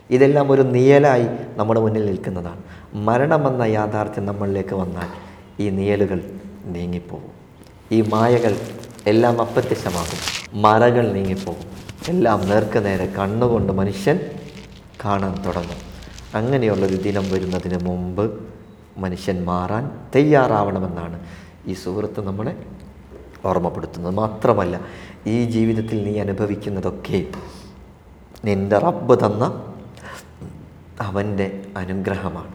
[0.09, 2.61] ഇതെല്ലാം ഒരു നിയലായി നമ്മുടെ മുന്നിൽ നിൽക്കുന്നതാണ്.
[2.93, 5.07] മരണമെന്ന യാഥാർത്ഥ്യം നമ്മളിലേക്ക് വന്നാൽ
[5.59, 7.31] ഈ നിയലുകൾ നീങ്ങിപ്പോകും.
[7.91, 8.55] ഈ മായകൾ
[9.07, 10.61] എല്ലാം അപ്രത്യക്ഷമാകും.
[10.61, 11.65] മറകൾ നീങ്ങിപ്പോകും.
[12.09, 14.19] എല്ലാം നേർക്ക് നേരെ കണ്ണുകൊണ്ട് മനുഷ്യൻ
[15.05, 15.86] കാണാൻ തുടങ്ങും.
[16.37, 18.47] അങ്ങനെയുള്ളൊരു ദിനം വരുന്നതിന് മുമ്പ്
[18.97, 21.19] മനുഷ്യൻ മാറാൻ തയ്യാറാവണമെന്നാണ്
[21.67, 22.65] ഈ സുഹൃത്ത് നമ്മളെ
[23.45, 24.13] ഓർമ്മപ്പെടുത്തുന്നത്.
[24.13, 24.81] മാത്രമല്ല
[25.27, 27.27] ഈ ജീവിതത്തിൽ നീ അനുഭവിക്കുന്നതൊക്കെ
[28.45, 29.73] നിന്റെ റബ്ബ് തന്ന
[31.01, 32.53] അവന്റെ അനുഗ്രഹമാണ്.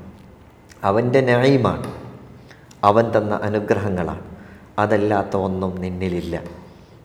[0.84, 1.92] അവന്റെ ന്യായമാണ്
[2.84, 4.22] അവൻ തന്ന അനുഗ്രഹങ്ങളാണ്.
[4.78, 6.42] അതല്ലാത്ത ഒന്നും നിന്നിലില്ല.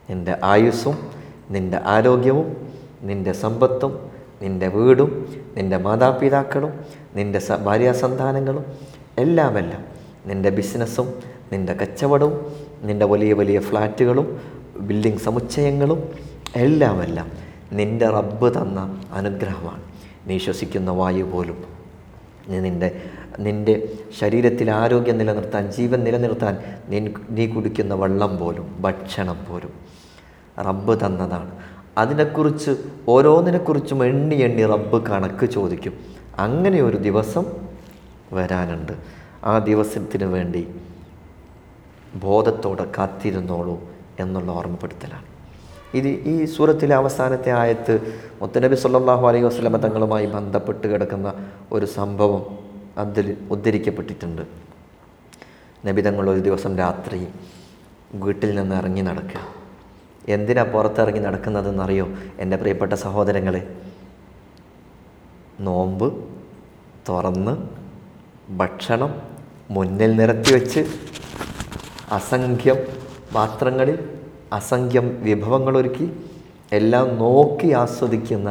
[0.09, 1.11] നിന്റെ ആയുസ്സും
[1.49, 4.06] നിന്റെ ആരോഗ്യവും നിന്റെ സമ്പത്തും
[4.41, 5.11] നിന്റെ വീടും
[5.57, 6.73] നിന്റെ മാതാപിതാക്കളും
[7.15, 8.65] നിന്റെ സ ഭാര്യാസന്താനങ്ങളും
[9.17, 9.83] എല്ലാമെല്ലാം
[10.25, 11.07] നിന്റെ ബിസിനസ്സും
[11.51, 12.45] നിന്റെ കച്ചവടവും
[12.83, 14.41] നിന്റെ വലിയ വലിയ ഫ്ലാറ്റുകളും
[14.79, 15.99] ബിൽഡിംഗ് സമുച്ചയങ്ങളും
[16.55, 17.31] എല്ലാമെല്ലാം
[17.71, 18.79] നിന്റെ റബ്ബ് തന്ന
[19.13, 19.83] അനുഗ്രഹമാണ്.
[20.27, 21.57] നീ ശ്വസിക്കുന്ന വായു പോലും.
[22.49, 22.89] നീ നിന്റെ
[23.39, 23.73] നിന്റെ
[24.19, 26.57] ശരീരത്തിൽ ആരോഗ്യം നിലനിർത്താൻ ജീവൻ നിലനിർത്താൻ
[26.89, 29.73] നീ നീ കുടിക്കുന്ന വെള്ളം പോലും ഭക്ഷണം പോലും
[30.59, 31.51] റബ്ബ് തന്നതാണ്.
[31.97, 32.71] അതിനെക്കുറിച്ച്
[33.07, 35.93] ഓരോന്നിനെക്കുറിച്ചും എണ്ണി എണ്ണി റബ്ബ് കണക്ക് ചോദിക്കും.
[36.39, 37.45] അങ്ങനെ ഒരു ദിവസം
[38.33, 38.93] വരാനുണ്ട്.
[39.43, 40.67] ആ ദിവസത്തിന് വേണ്ടി
[42.15, 43.77] ബോധത്തോടെ കാത്തിരുന്നോളൂ
[44.19, 45.27] എന്നുള്ള ഓർമ്മപ്പെടുത്തലാണ്.
[45.93, 47.93] ഇത് ഈ സൂറത്തിലെ അവസാനത്തെ ആയത്ത്
[48.41, 51.33] മുത്തനബി സല്ലാഹു അലൈഹി വസ്ലമ തങ്ങളുമായി ബന്ധപ്പെട്ട് കിടക്കുന്ന
[51.71, 52.43] ഒരു സംഭവം
[52.97, 54.43] അതിൽ ഉദ്ധരിക്കപ്പെട്ടിട്ടുണ്ട്.
[55.87, 57.27] നബി തങ്ങൾ ഒരു ദിവസം രാത്രി
[58.15, 59.56] വീട്ടിൽ നിന്ന് ഇറങ്ങി നടക്കുക.
[60.27, 62.05] എന്തിനാ പുറത്തിറങ്ങി നടക്കുന്നതെന്നറിയോ?
[62.39, 63.61] എന്റെ പ്രിയപ്പെട്ട സഹോദരങ്ങളെ
[65.59, 66.07] നോമ്പ്
[67.09, 67.53] തുറന്ന്
[68.49, 69.11] ഭക്ഷണം
[69.71, 70.81] മുന്നിൽ നിരത്തി വെച്ച്
[72.11, 72.79] അസംഖ്യം
[73.35, 73.97] പാത്രങ്ങളിൽ
[74.53, 76.05] അസംഖ്യം വിഭവങ്ങളൊരുക്കി
[76.71, 78.49] എല്ലാം നോക്കി ആസ്വദിക്കുന്ന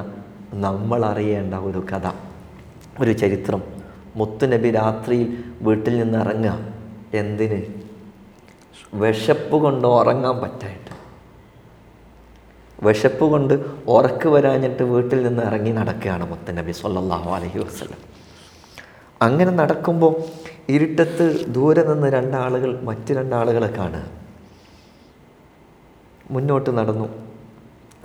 [0.64, 2.06] നമ്മൾ അറിയേണ്ട ഒരു കഥ
[3.00, 3.62] ഒരു ചരിത്രം.
[4.16, 6.54] മുത്തുനബി രാത്രിയിൽ വീട്ടിൽ നിന്ന് ഇറങ്ങുക
[7.14, 7.60] എന്തിന്?
[8.94, 10.85] വിശപ്പ് കൊണ്ട് ഉറങ്ങാൻ പറ്റായിട്ട്
[12.82, 17.98] വിശപ്പ് കൊണ്ട് ഉറക്ക് വരാഞ്ഞിട്ട് വീട്ടിൽ നിന്ന് ഇറങ്ങി നടക്കുകയാണ് മുത്തനബി സല്ലല്ലാഹു അലൈഹി വസല്ലം.
[19.22, 20.14] അങ്ങനെ നടക്കുമ്പോൾ
[20.68, 24.02] ഇരുട്ടത്ത് ദൂരെ നിന്ന് രണ്ടാളുകൾ മറ്റു രണ്ടാളുകളെ കാണുക.
[26.30, 27.08] മുന്നോട്ട് നടന്നു.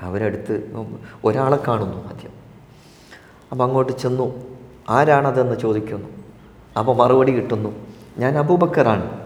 [0.02, 0.72] അവരടുത്ത്
[1.26, 2.32] ഒരാളെ കാണുന്നു ആദ്യം.
[3.52, 4.58] അപ്പം അങ്ങോട്ട് ചെന്നു.
[4.90, 6.08] ആരാണതെന്ന് ചോദിക്കുന്നു.
[6.78, 7.86] അപ്പോൾ മറുപടി കിട്ടുന്നു.
[8.18, 9.20] ഞാൻ അബൂബക്കറാണ്.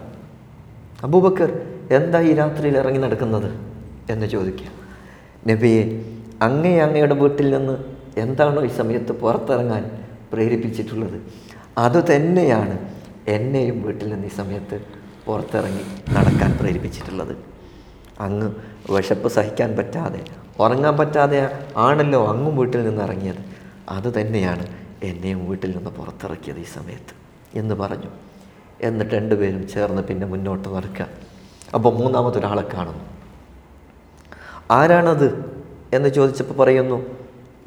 [1.02, 3.50] അബൂബക്കർ എന്താ ഈ രാത്രിയിൽ ഇറങ്ങി നടക്കുന്നത്?
[4.10, 4.85] എന്ന് ചോദിക്കുക.
[5.48, 5.82] നബിയെ
[6.42, 7.74] അങ്ങേ അങ്ങയുടെ വീട്ടിൽ നിന്ന്
[8.18, 9.82] എന്താണോ ഈ സമയത്ത് പുറത്തിറങ്ങാൻ
[10.32, 11.18] പ്രേരിപ്പിച്ചിട്ടുള്ളത്?
[11.78, 12.76] അതുതന്നെയാണ്
[13.28, 14.76] എന്നെയും വീട്ടിൽ നിന്ന് ഈ സമയത്ത്
[15.26, 15.84] പുറത്തിറങ്ങി
[16.16, 17.36] നടക്കാൻ പ്രേരിപ്പിച്ചിട്ടുള്ളത്.
[18.20, 18.48] അങ്ങ്
[18.94, 20.20] വിശപ്പ് സഹിക്കാൻ പറ്റാതെ
[20.60, 21.38] ഉറങ്ങാൻ പറ്റാതെ
[21.76, 23.42] ആണല്ലോ അങ്ങും വീട്ടിൽ നിന്ന് ഇറങ്ങിയത്.
[23.88, 24.66] അതുതന്നെയാണ്
[25.02, 27.14] എന്നെയും വീട്ടിൽ നിന്ന് പുറത്തിറക്കിയത് ഈ സമയത്ത്
[27.58, 28.10] എന്ന് പറഞ്ഞു.
[28.80, 31.06] എന്നിട്ട് രണ്ടുപേരും ചേർന്ന് പിന്നെ മുന്നോട്ട് നടക്കുക.
[31.74, 33.04] അപ്പോൾ മൂന്നാമതൊരാളെ കാണുന്നു.
[34.70, 35.56] ആരാണത്
[35.92, 37.06] എന്ന് ചോദിച്ചപ്പോൾ പറയുന്നു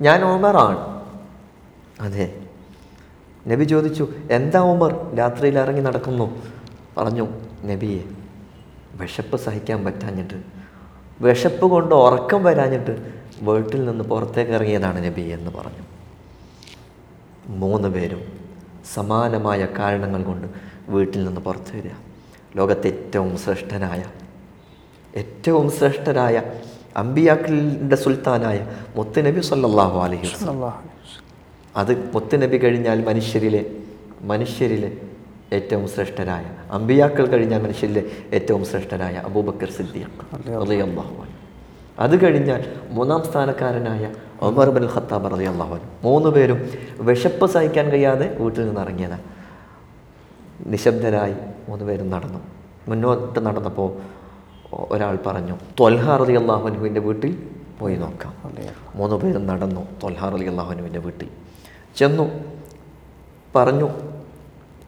[0.01, 1.03] ഞാൻ ഓമറാണ്
[2.01, 2.41] അതെ.
[3.47, 6.43] നബി ചോദിച്ചു എന്താ ഉമർ രാത്രിയിൽ ഇറങ്ങി നടക്കുന്നു.
[6.97, 7.27] പറഞ്ഞു
[7.63, 8.03] നബിയെ
[8.93, 10.43] വിശപ്പ് സഹിക്കാൻ പറ്റാഞ്ഞിട്ട്.
[11.21, 15.83] വിശപ്പ് കൊണ്ട് ഉറക്കം വരാഞ്ഞിട്ട് വീട്ടിൽ നിന്ന് പുറത്തേക്ക് ഇറങ്ങിയതാണ് നബി എന്ന് പറഞ്ഞു.
[17.47, 18.21] മൂന്ന് പേരും
[18.93, 20.47] സമാനമായ കാരണങ്ങൾ കൊണ്ട്
[20.89, 21.91] വീട്ടിൽ നിന്ന് പുറത്തു വരിക.
[22.55, 24.03] ലോകത്തെ ഏറ്റവും ശ്രേഷ്ഠനായ
[25.15, 26.41] ഏറ്റവും ശ്രേഷ്ഠരായ
[26.95, 28.59] അമ്പിയാക്കളുടെ സുൽത്താനായ
[28.95, 30.27] മുത്തനബി സല്ലാഹു അലഹി.
[31.75, 33.61] അത് മുത്തനബി കഴിഞ്ഞാൽ മനുഷ്യരിലെ
[34.23, 34.89] മനുഷ്യരിലെ
[35.51, 40.09] ഏറ്റവും ശ്രേഷ്ഠരായ അമ്പിയാക്കൾ കഴിഞ്ഞാൽ മനുഷ്യരിലെ ഏറ്റവും ശ്രേഷ്ഠരായ അബൂബക്കർ സിദ്ദീഖ്
[41.97, 44.03] അത് കഴിഞ്ഞാൽ മൂന്നാം സ്ഥാനക്കാരനായ
[44.41, 46.59] ഒമർ ബിൻ ഖത്താബ് അലി അള്ളാഹുൻ മൂന്ന് പേരും
[47.01, 49.25] വിശപ്പ് സഹിക്കാൻ കഴിയാതെ വീട്ടിൽ നിന്ന് ഇറങ്ങിയതാണ്
[50.65, 51.35] നിശബ്ദരായി
[51.69, 52.39] മൂന്ന് പേരും നടന്നു.
[52.87, 53.89] മുന്നോട്ട് നടന്നപ്പോൾ
[54.91, 57.31] ഒരാൾ പറഞ്ഞു ത്വൽഹ റളിയല്ലാഹു അൻഹുവിന്റെ വീട്ടിൽ
[57.79, 58.33] പോയി നോക്കാം.
[58.95, 61.29] മൂന്ന് പേരും നടന്നു ത്വൽഹ റളിയല്ലാഹു അൻഹുവിന്റെ വീട്ടിൽ.
[61.95, 62.25] ചെന്നു
[63.55, 63.89] പറഞ്ഞു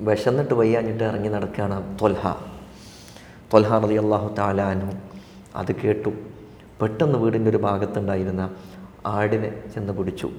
[0.01, 2.35] വിശന്നിട്ട് വയ്യാഞ്ഞിട്ട് ഇറങ്ങി നടക്കുകയാണ് ത്വൽഹ
[3.51, 4.89] ത്വൽഹ റതി അള്ളാഹു താലാനു
[5.55, 6.11] അത് കേട്ടു.
[6.81, 8.49] പെട്ടെന്ന് വീടിന്റെ ഒരു ഭാഗത്തുണ്ടായിരുന്ന
[9.05, 10.29] ആടിനെ ചെന്ന് പിടിച്ചു.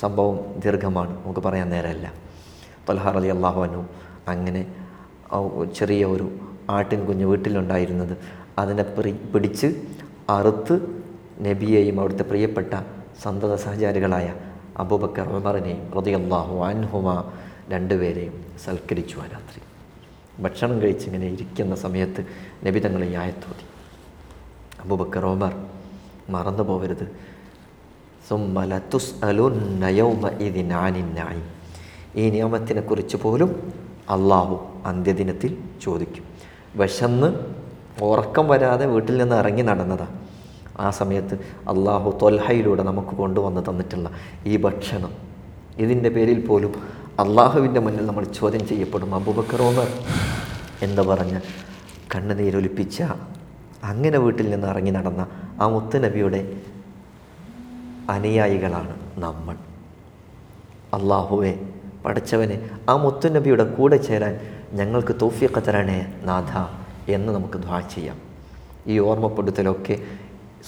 [0.00, 2.12] സംഭവം ദീർഘമാണ് നമുക്ക് പറയാൻ നേരമല്ല.
[2.88, 3.80] തൊൽഹാർ അലി അള്ളാഹുനു
[4.28, 4.66] അങ്ങനെ
[5.32, 5.38] ആ
[5.78, 6.26] ചെറിയ ഒരു
[6.70, 8.16] ആട്ടിൻ കുഞ്ഞ് വീട്ടിലുണ്ടായിരുന്നത്
[8.62, 8.84] അതിനെ
[9.32, 9.68] പിടിച്ച്
[10.36, 10.74] അറുത്ത്
[11.46, 12.72] നബിയെയും അവിടുത്തെ പ്രിയപ്പെട്ട
[13.22, 14.28] സന്തത സഹചാരികളായ
[14.82, 17.08] അബൂബക്കർ ഉമറിനെയും പ്രതിയല്ലാഹു അൻഹുമ
[17.72, 19.60] രണ്ടുപേരെയും സൽക്കരിച്ചു ആ രാത്രി.
[20.44, 22.22] ഭക്ഷണം കഴിച്ചിങ്ങനെ ഇരിക്കുന്ന സമയത്ത്
[22.66, 23.66] നബി തങ്ങളെ ആയത്തോതി
[24.84, 25.52] അബൂബക്കർ ഉമർ
[26.34, 27.06] മറന്നു പോകരുത്
[32.20, 33.50] ഈ നിയമത്തിനെക്കുറിച്ച് പോലും
[34.14, 34.56] അള്ളാഹു
[34.90, 36.24] അന്ത്യദിനത്തിൽ ചോദിക്കും.
[36.80, 37.28] വിശന്ന്
[38.08, 40.16] ഉറക്കം വരാതെ വീട്ടിൽ നിന്ന് ഇറങ്ങി നടന്നതാണ്
[40.84, 41.34] ആ സമയത്ത്
[41.72, 44.08] അള്ളാഹു തൊൽഹയിലൂടെ നമുക്ക് കൊണ്ടുവന്ന് തന്നിട്ടുള്ള
[44.50, 45.12] ഈ ഭക്ഷണം.
[45.84, 46.72] ഇതിന്റെ പേരിൽ പോലും
[47.22, 49.84] അള്ളാഹുവിന്റെ മുന്നിൽ നമ്മൾ ചോദ്യം ചെയ്യപ്പെടും അബൂബക്കർ എന്താ
[50.86, 51.40] എന്ന് പറഞ്ഞ്
[52.12, 52.98] കണ്ണുനീരൊലിപ്പിച്ച
[53.90, 55.22] അങ്ങനെ വീട്ടിൽ നിന്ന് ഇറങ്ങി നടന്ന
[55.62, 56.40] ആ മുത്തുനബിയുടെ
[58.16, 59.56] അനുയായികളാണ് നമ്മൾ.
[60.96, 61.52] അള്ളാഹുവെ
[62.04, 62.56] പഠിച്ചവനെ
[62.90, 64.34] ആ മുത്തുനബിയുടെ കൂടെ ചേരാൻ
[64.78, 66.52] ഞങ്ങൾക്ക് തോഫിയൊക്കെ തരണേ നാഥ.
[67.10, 68.18] എന്ന് നമുക്ക് ദ്വാ ചെയ്യാം.
[68.86, 69.98] ഈ ഓർമ്മപ്പെടുത്തലൊക്കെ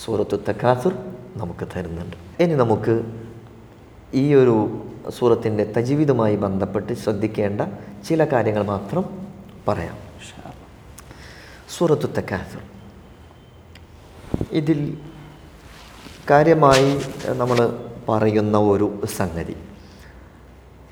[0.05, 0.95] സൂറത്തു തക്കാസുർ
[1.37, 2.43] നമുക്ക് തരുന്നുണ്ട്.
[2.43, 2.95] ഇനി നമുക്ക്
[4.15, 7.61] ഈ ഒരു സൂറത്തിന്റെ തജീവിതുമായി ബന്ധപ്പെട്ട് ശ്രദ്ധിക്കേണ്ട
[8.09, 9.05] ചില കാര്യങ്ങൾ മാത്രം
[9.69, 9.97] പറയാം.
[11.79, 12.63] സൂറത്തു തക്കാസുർ
[14.53, 14.99] ഇതിൽ
[16.31, 17.59] കാര്യമായി നമ്മൾ
[18.09, 19.57] പറയുന്ന ഒരു സംഗതി.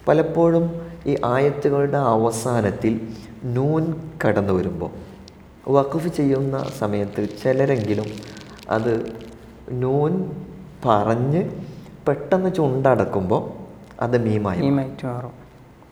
[0.09, 0.65] പലപ്പോഴും
[1.07, 3.09] ഈ ആയത്തുകളുടെ അവസാനത്തിൽ
[3.45, 5.10] നൂൻ കടന്നു വരുമ്പോൾ
[5.69, 8.05] വഖഫ് ചെയ്യുന്ന സമയത്ത് ചിലരെങ്കിലും
[8.71, 9.13] അത്
[9.71, 10.31] നൂൻ
[10.85, 11.51] പറഞ്ഞ്
[12.09, 13.51] പെട്ടെന്ന് ചുണ്ടടക്കുമ്പോൾ
[14.03, 15.33] അത് മീമായി മാറും.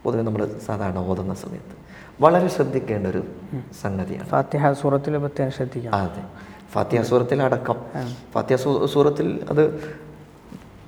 [0.05, 1.79] പൊതുവെ നമ്മൾ സാധാരണ ഓതുന്ന സമയത്ത്.
[2.21, 3.23] വളരെ ശ്രദ്ധിക്കേണ്ട ഒരു
[3.83, 4.29] സംഗതിയാണ്.
[4.29, 6.23] ഫാത്തിഹ സൂറത്തിൽ പ്രത്യേകം ശ്രദ്ധിക്കാം അതെ.
[6.73, 7.77] ഫാത്തിഹ സൂറത്തിൽ അടക്കം
[8.33, 9.75] ഫാത്തിഹ സൂറത്തിൽ അത്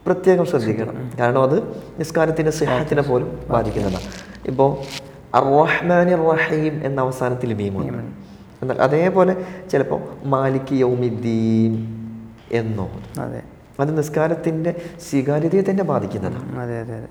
[0.07, 1.11] പ്രത്യേകം ശ്രദ്ധിക്കണം.
[1.21, 4.05] കാരണം അത് നിസ്കാരത്തിന്റെ സ്നേഹത്തിനെ പോലും ബാധിക്കുന്നതാണ്.
[4.47, 4.77] ഇപ്പോൾ
[5.35, 8.19] അറഹ്മാനി റഹീം എന്ന അവസാനത്തിൽ മീമുണ്ട്.
[8.62, 9.37] എന്നാൽ അതേപോലെ
[9.73, 11.73] ചിലപ്പോൾ മാലിക് യൗമിദ്ദീൻ
[12.53, 12.90] എന്നോ.
[13.20, 13.42] അതെ.
[13.81, 16.59] അത് നിസ്കാരത്തിന്റെ സ്വീകാര്യതയെ തന്നെ ബാധിക്കുന്നതാണ്.
[16.59, 17.07] അതെ അതെ അതെ.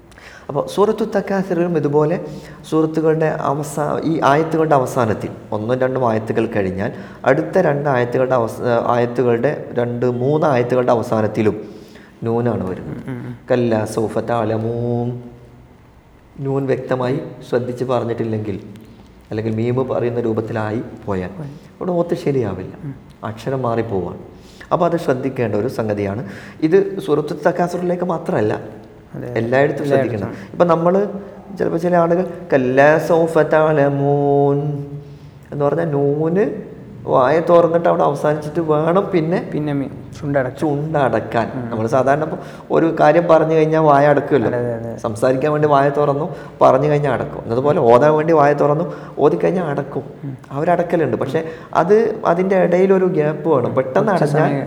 [0.50, 2.26] അപ്പോൾ സൂറത്തു തക്കാസിറും ഇതുപോലെ
[2.70, 6.92] സൂറത്തുകളുടെ അവസാ ഈ ആയത്തുകളുടെ അവസാനത്തിൽ ഒന്നും രണ്ടും ആയത്തുകൾ കഴിഞ്ഞാൽ
[7.26, 8.56] അടുത്ത രണ്ട് ആയത്തുകളുടെ അവസ
[8.88, 11.70] ആയത്തുകളുടെ രണ്ട് മൂന്ന് ആയത്തുകളുടെ അവസാനത്തിലും
[12.24, 13.02] നൂനാണ് വരുന്നത്.
[13.52, 15.24] കല്ല സൗഫത്ത അലമൂം
[16.40, 18.60] നൂൻ വ്യക്തമായി ശ്രദ്ധിച്ച് പറഞ്ഞിട്ടില്ലെങ്കിൽ
[19.30, 21.30] അല്ലെങ്കിൽ മീമ് പറയുന്ന രൂപത്തിലായി പോയാൽ
[21.76, 22.74] ഇവിടെ ഓത്ത് ശരിയാവില്ല.
[23.24, 24.20] അക്ഷരം മാറിപ്പോവാണ്
[24.72, 26.22] അപ്പോൾ അത് ശ്രദ്ധിക്കേണ്ട ഒരു സംഗതിയാണ്.
[26.63, 28.54] ഇത് സുഹൃത്തു തക്കാസുറിലേക്ക് മാത്രമല്ല
[29.36, 30.34] എല്ലായിടത്തും ശ്രദ്ധിക്കണം.
[30.52, 30.94] ഇപ്പം നമ്മൾ
[31.60, 34.58] ചിലപ്പോൾ ചില ആളുകൾ കല്ലാ സൗഫത്താലമൂൻ
[35.52, 36.44] എന്ന് പറഞ്ഞാൽ നൂന്
[37.04, 41.70] വായ തുറന്നിട്ട് അവിടെ അവസാനിച്ചിട്ട് വേണം പിന്നെ പിന്നെ ചുണ്ടടക്കാൻ.
[41.70, 42.38] നമ്മൾ സാധാരണ
[42.72, 44.98] ഒരു കാര്യം പറഞ്ഞു കഴിഞ്ഞാൽ വായ അടക്കുമല്ലോ.
[44.98, 47.52] സംസാരിക്കാൻ വേണ്ടി വായ തുറന്നു പറഞ്ഞു കഴിഞ്ഞാൽ അടക്കും.
[47.52, 50.04] അതുപോലെ ഓതാൻ വേണ്ടി വായ തുറന്നു ഓതിക്കഴിഞ്ഞാൽ അടക്കും.
[50.52, 51.18] അവരടക്കലുണ്ട്.
[51.18, 53.76] പക്ഷെ അത് അതിന്റെ ഇടയിൽ ഒരു ഗ്യാപ്പ് വേണം.
[53.76, 54.64] പെട്ടെന്ന് അടച്ചാൽ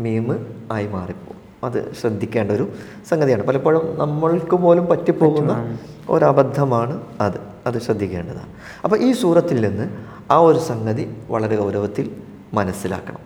[0.00, 0.36] മീമ്
[0.72, 1.36] ആയി മാറിപ്പോകും.
[1.64, 2.68] അത് ശ്രദ്ധിക്കേണ്ട ഒരു
[3.08, 3.46] സംഗതിയാണ്.
[3.46, 5.78] പലപ്പോഴും നമ്മൾക്ക് പോലും പറ്റിപ്പോകുന്ന
[6.10, 7.40] ഒരബദ്ധമാണ് അത്.
[7.66, 8.50] അത് ശ്രദ്ധിക്കേണ്ടതാണ്.
[8.84, 12.16] അപ്പോൾ ഈ സൂറത്തിൽ നിന്ന് ആ ഒരു സംഗതി വളരെ ഗൗരവത്തിൽ
[12.54, 13.18] മനസ്സിലാക്കണം.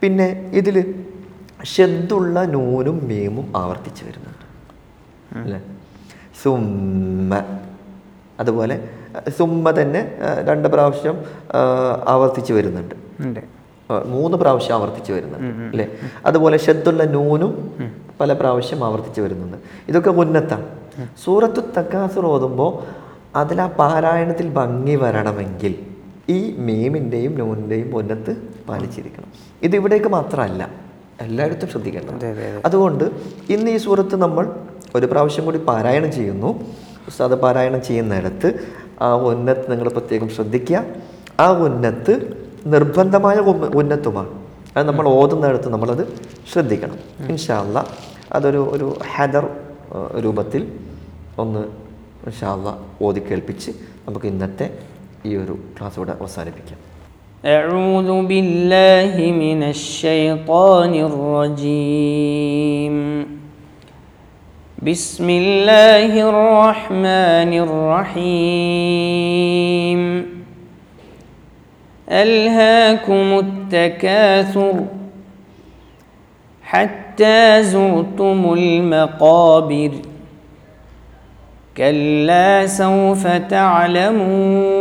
[0.00, 1.04] പിന്നെ ഇതിൽ
[1.64, 4.44] ഷെദ്ദുള്ള നൂനും മീമും ആവർത്തിച്ചു വരുന്നുണ്ട്.
[5.38, 5.62] അല്ലേ?
[6.42, 7.42] സുമ്മ.
[8.40, 8.88] അതുപോലെ
[9.38, 11.24] സുമ്മ തന്നെ രണ്ട് പ്രാവശ്യം
[12.08, 12.94] ആവർത്തിച്ചു വരുന്നുണ്ട്.
[14.06, 15.64] മൂന്ന് പ്രാവശ്യം ആവർത്തിച്ചു വരുന്നുണ്ട്.
[15.64, 15.88] അല്ലേ?
[16.26, 17.74] അതുപോലെ ഷെദ്ദുള്ള നൂനും
[18.20, 19.56] പല പ്രാവശ്യം ആവർത്തിച്ചു വരുന്നുണ്ട്.
[19.88, 20.66] ഇതൊക്കെ മുന്നത്താണ്.
[21.24, 22.82] സൂറത്തു തക്കാസുർ ഓതുമ്പോൾ
[23.38, 25.85] അതിൽ ആ പാരായണത്തിൽ ഭംഗി വരണമെങ്കിൽ
[26.34, 28.32] ഈ മീമിന്റെയും നൂനിന്റെയും പൊന്നത്ത്
[28.68, 29.28] പാലിച്ചിരിക്കണം.
[29.62, 30.70] ഇത് ഇവിടേക്ക് മാത്രമല്ല
[31.20, 32.60] എല്ലായിടത്തും ശ്രദ്ധിക്കണം അതെ അതെ അതെ.
[32.64, 33.04] അതുകൊണ്ട്
[33.50, 34.44] ഇന്ന് ഈ സൂറത്ത് നമ്മൾ
[34.94, 36.50] ഒരു പ്രാവശ്യം കൂടി പാരായണം ചെയ്യുന്നു.
[37.08, 38.48] ഉസ്താദ് പാരായണം ചെയ്യുന്നിടത്ത്
[39.00, 40.84] ആ ഉന്നത്ത് നിങ്ങൾ പ്രത്യേകം ശ്രദ്ധിക്കുക.
[41.40, 42.14] ആ ഉന്നത്ത്
[42.66, 43.36] നിർബന്ധമായ
[43.80, 44.30] ഉന്നത്തുമാണ്.
[44.76, 46.02] അത് നമ്മൾ ഓതുന്നിടത്ത് നമ്മളത്
[46.52, 46.98] ശ്രദ്ധിക്കണം.
[47.28, 47.86] ഇൻഷാല്ല
[48.32, 49.44] അതൊരു ഒരു ഹെദർ
[50.24, 50.72] രൂപത്തിൽ
[51.38, 51.62] ഒന്ന്
[52.26, 52.68] ഇൻഷാല്ല
[53.02, 53.70] ഓതി കേൾപ്പിച്ച്
[54.06, 54.66] നമുക്ക് ഇന്നത്തെ
[55.29, 56.79] ഈ ഒരു ക്ലാസ് ഇവിടെ അവസാനിപ്പിക്കാം
[57.57, 62.95] أعوذ بالله من الشيطان الرجيم
[64.83, 67.51] بسم الله الرحمن
[68.91, 70.01] الرحيم
[72.23, 74.75] ألهاكم التكاثر
[76.63, 79.91] حتى زرتم المقابر
[81.77, 84.74] كلا سوف تعلمون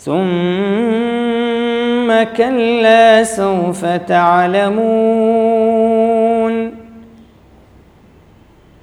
[0.00, 0.12] ثم
[2.36, 4.80] كلا سوف تعلمون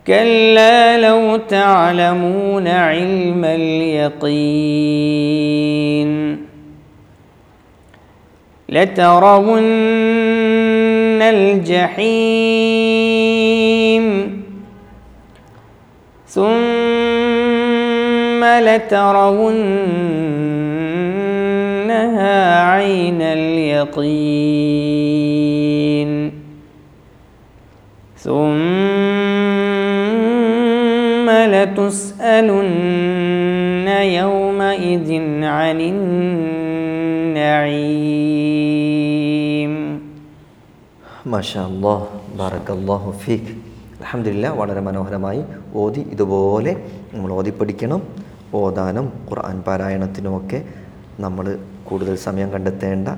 [0.08, 4.88] كلا لو تعلمون علم اليقين
[8.69, 9.62] لترون
[11.21, 12.47] الجحيم
[16.27, 16.43] ثم
[18.43, 20.56] لترونها
[22.64, 23.20] عين
[25.22, 26.11] اليقين
[29.92, 32.68] ثم لتسألن
[34.12, 35.11] يومئذ
[35.56, 35.78] عن
[38.42, 39.72] النعيم
[41.32, 42.06] മാഷാ അല്ലാഹ്
[42.38, 43.52] ബാറക്കല്ലാഹു ഫീഖ്
[44.00, 45.42] അൽഹംദുലില്ല വളരെ മനോഹരമായി
[45.82, 46.72] ഓതി ഇതുപോലെ
[47.12, 48.00] നമ്മൾ ഓതി പഠിക്കണം
[48.61, 50.58] ഓതാനും ഖുർആൻ പാരായണത്തിനുമൊക്കെ
[51.20, 51.46] നമ്മൾ
[51.87, 53.08] കൂടുതൽ സമയം കണ്ടെത്തേണ്ട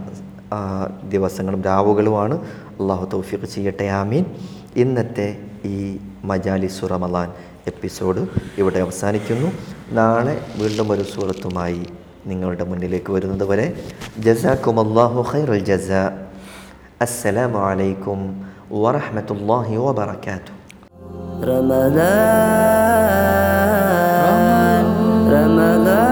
[0.51, 0.59] ആ,
[1.09, 2.35] ദിവസങ്ങളും രാവുകളുമാണ്
[2.75, 4.25] അള്ളാഹു തൗഫീഖ് ചെയ്യട്ടെ ആമീൻ
[4.77, 5.29] ഇന്നത്തെ
[5.67, 5.77] ഈ
[6.25, 7.29] മജാലിസു റമലാൻ
[7.67, 8.23] എപ്പിസോഡ്
[8.59, 9.49] ഇവിടെ അവസാനിക്കുന്നു
[9.93, 11.83] നാളെ വീണ്ടും ഒരു സൂറത്തുമായി
[12.27, 13.67] നിങ്ങളുടെ മുന്നിലേക്ക് വരുന്നത് വരെ
[14.25, 16.03] ജസാക്കും അള്ളാഹു ഖൈറുൽ ജസാ
[17.01, 18.19] السلام عليكم
[18.79, 20.53] ورحمة الله وبركاته
[23.95, 24.85] رمضان
[25.35, 26.08] رمضان